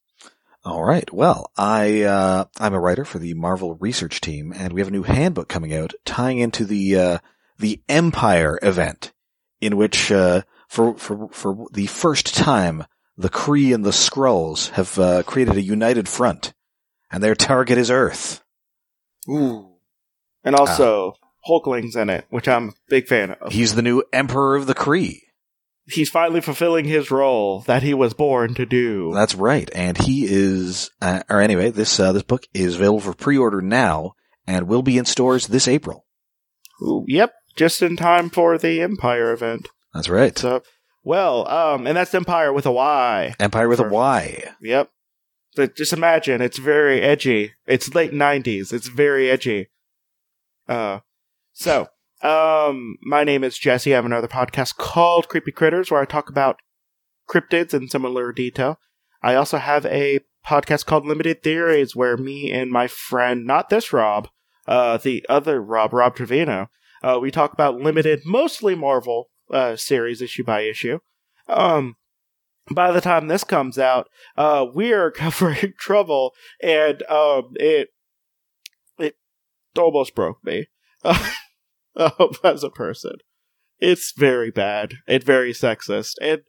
All 0.66 0.82
right. 0.82 1.08
Well, 1.12 1.52
I 1.56 2.02
uh, 2.02 2.46
I'm 2.58 2.74
a 2.74 2.80
writer 2.80 3.04
for 3.04 3.20
the 3.20 3.34
Marvel 3.34 3.76
research 3.76 4.20
team, 4.20 4.52
and 4.52 4.72
we 4.72 4.80
have 4.80 4.88
a 4.88 4.90
new 4.92 5.04
handbook 5.04 5.48
coming 5.48 5.72
out 5.72 5.94
tying 6.04 6.40
into 6.40 6.64
the 6.64 6.96
uh, 6.96 7.18
the 7.56 7.80
Empyre 7.88 8.58
event, 8.62 9.12
in 9.60 9.76
which 9.76 10.10
uh, 10.10 10.42
for 10.66 10.96
for 10.96 11.28
for 11.28 11.68
the 11.72 11.86
first 11.86 12.34
time 12.34 12.84
the 13.16 13.30
Kree 13.30 13.72
and 13.72 13.84
the 13.84 13.90
Skrulls 13.90 14.70
have 14.70 14.98
uh, 14.98 15.22
created 15.22 15.54
a 15.54 15.62
united 15.62 16.08
front, 16.08 16.52
and 17.12 17.22
their 17.22 17.36
target 17.36 17.78
is 17.78 17.88
Earth. 17.88 18.42
Ooh. 19.28 19.76
And 20.42 20.56
also 20.56 21.14
Hulkling's 21.48 21.94
in 21.94 22.10
it, 22.10 22.26
which 22.30 22.48
I'm 22.48 22.70
a 22.70 22.72
big 22.88 23.06
fan 23.06 23.36
of. 23.40 23.52
He's 23.52 23.76
the 23.76 23.82
new 23.82 24.02
Emperor 24.12 24.56
of 24.56 24.66
the 24.66 24.74
Kree. 24.74 25.20
He's 25.88 26.10
finally 26.10 26.40
fulfilling 26.40 26.84
his 26.84 27.10
role 27.12 27.60
that 27.62 27.82
he 27.84 27.94
was 27.94 28.12
born 28.12 28.54
to 28.54 28.66
do. 28.66 29.12
That's 29.14 29.36
right, 29.36 29.70
and 29.74 29.96
he 29.96 30.24
is. 30.28 30.90
Uh, 31.00 31.22
or 31.28 31.40
anyway, 31.40 31.70
this 31.70 32.00
uh, 32.00 32.12
this 32.12 32.24
book 32.24 32.44
is 32.52 32.74
available 32.74 33.00
for 33.00 33.14
pre-order 33.14 33.62
now, 33.62 34.14
and 34.46 34.66
will 34.66 34.82
be 34.82 34.98
in 34.98 35.04
stores 35.04 35.46
this 35.46 35.68
April. 35.68 36.04
Ooh, 36.82 37.04
yep, 37.06 37.32
just 37.56 37.82
in 37.82 37.96
time 37.96 38.30
for 38.30 38.58
the 38.58 38.80
Empyre 38.80 39.32
event. 39.32 39.68
That's 39.94 40.08
right. 40.08 40.36
So, 40.36 40.62
well, 41.04 41.48
um, 41.48 41.86
and 41.86 41.96
that's 41.96 42.12
Empyre 42.12 42.52
with 42.52 42.66
a 42.66 42.72
Y. 42.72 43.34
Empyre 43.38 43.68
with 43.68 43.78
a 43.80 43.84
for- 43.84 43.90
Y. 43.90 44.44
Yep. 44.60 44.90
But 45.54 45.76
just 45.76 45.92
imagine, 45.92 46.42
it's 46.42 46.58
very 46.58 47.00
edgy. 47.00 47.52
It's 47.66 47.94
late 47.94 48.12
'90s. 48.12 48.72
It's 48.72 48.88
very 48.88 49.30
edgy. 49.30 49.68
Uh, 50.68 50.98
so, 51.52 51.86
um, 52.22 52.96
my 53.02 53.24
name 53.24 53.44
is 53.44 53.58
Jesse. 53.58 53.92
I 53.92 53.96
have 53.96 54.04
another 54.06 54.28
podcast 54.28 54.76
called 54.76 55.28
Creepy 55.28 55.52
Critters, 55.52 55.90
where 55.90 56.00
I 56.00 56.06
talk 56.06 56.28
about 56.28 56.60
cryptids 57.28 57.74
in 57.74 57.88
similar 57.88 58.32
detail. 58.32 58.78
I 59.22 59.34
also 59.34 59.58
have 59.58 59.84
a 59.86 60.20
podcast 60.46 60.86
called 60.86 61.06
Limited 61.06 61.42
Theories, 61.42 61.96
where 61.96 62.16
me 62.16 62.50
and 62.52 62.70
my 62.70 62.86
friend, 62.86 63.44
not 63.44 63.68
this 63.68 63.92
Rob, 63.92 64.28
uh, 64.66 64.96
the 64.98 65.24
other 65.28 65.60
Rob, 65.60 65.92
Rob 65.92 66.14
Trevino, 66.16 66.68
uh, 67.02 67.18
we 67.20 67.30
talk 67.30 67.52
about 67.52 67.76
limited, 67.76 68.22
mostly 68.24 68.74
Marvel 68.74 69.30
uh, 69.50 69.76
series 69.76 70.22
issue 70.22 70.44
by 70.44 70.62
issue. 70.62 70.98
Um, 71.48 71.96
by 72.70 72.90
the 72.90 73.00
time 73.00 73.28
this 73.28 73.44
comes 73.44 73.78
out, 73.78 74.08
uh, 74.36 74.66
we're 74.72 75.10
covering 75.12 75.74
Trouble, 75.78 76.32
and 76.62 77.02
um, 77.04 77.52
it 77.54 77.90
it 78.98 79.16
almost 79.78 80.14
broke 80.14 80.42
me 80.42 80.66
um, 81.96 82.30
as 82.44 82.62
a 82.62 82.70
person. 82.70 83.16
It's 83.78 84.12
very 84.16 84.50
bad 84.50 84.94
and 85.06 85.22
very 85.22 85.52
sexist 85.52 86.14
and 86.20 86.42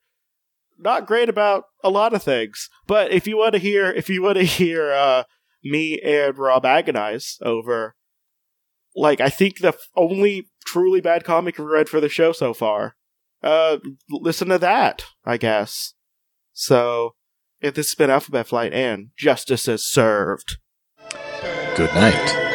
not 0.79 1.07
great 1.07 1.29
about 1.29 1.63
a 1.83 1.89
lot 1.89 2.13
of 2.13 2.23
things. 2.23 2.69
But 2.85 3.11
if 3.11 3.27
you 3.27 3.37
want 3.37 3.53
to 3.53 3.59
hear, 3.59 3.91
if 3.91 4.09
you 4.09 4.21
want 4.21 4.37
to 4.37 4.43
hear 4.45 4.91
uh, 4.91 5.23
me 5.63 5.99
and 5.99 6.37
Rob 6.37 6.65
agonize 6.65 7.37
over 7.41 7.95
like 8.95 9.21
I 9.21 9.29
think 9.29 9.59
the 9.59 9.77
only 9.95 10.49
truly 10.65 11.01
bad 11.01 11.23
comic 11.23 11.57
we've 11.57 11.67
read 11.67 11.87
for 11.87 12.01
the 12.01 12.09
show 12.09 12.31
so 12.31 12.53
far. 12.53 12.95
Uh, 13.43 13.77
listen 14.09 14.49
to 14.49 14.57
that, 14.57 15.05
I 15.23 15.37
guess. 15.37 15.93
So, 16.53 17.13
if 17.61 17.75
this 17.75 17.89
has 17.89 17.95
been 17.95 18.09
Alphabet 18.09 18.47
Flight 18.47 18.73
and 18.73 19.09
justice 19.15 19.67
is 19.67 19.85
served. 19.85 20.57
Good 21.75 21.93
night. 21.93 22.46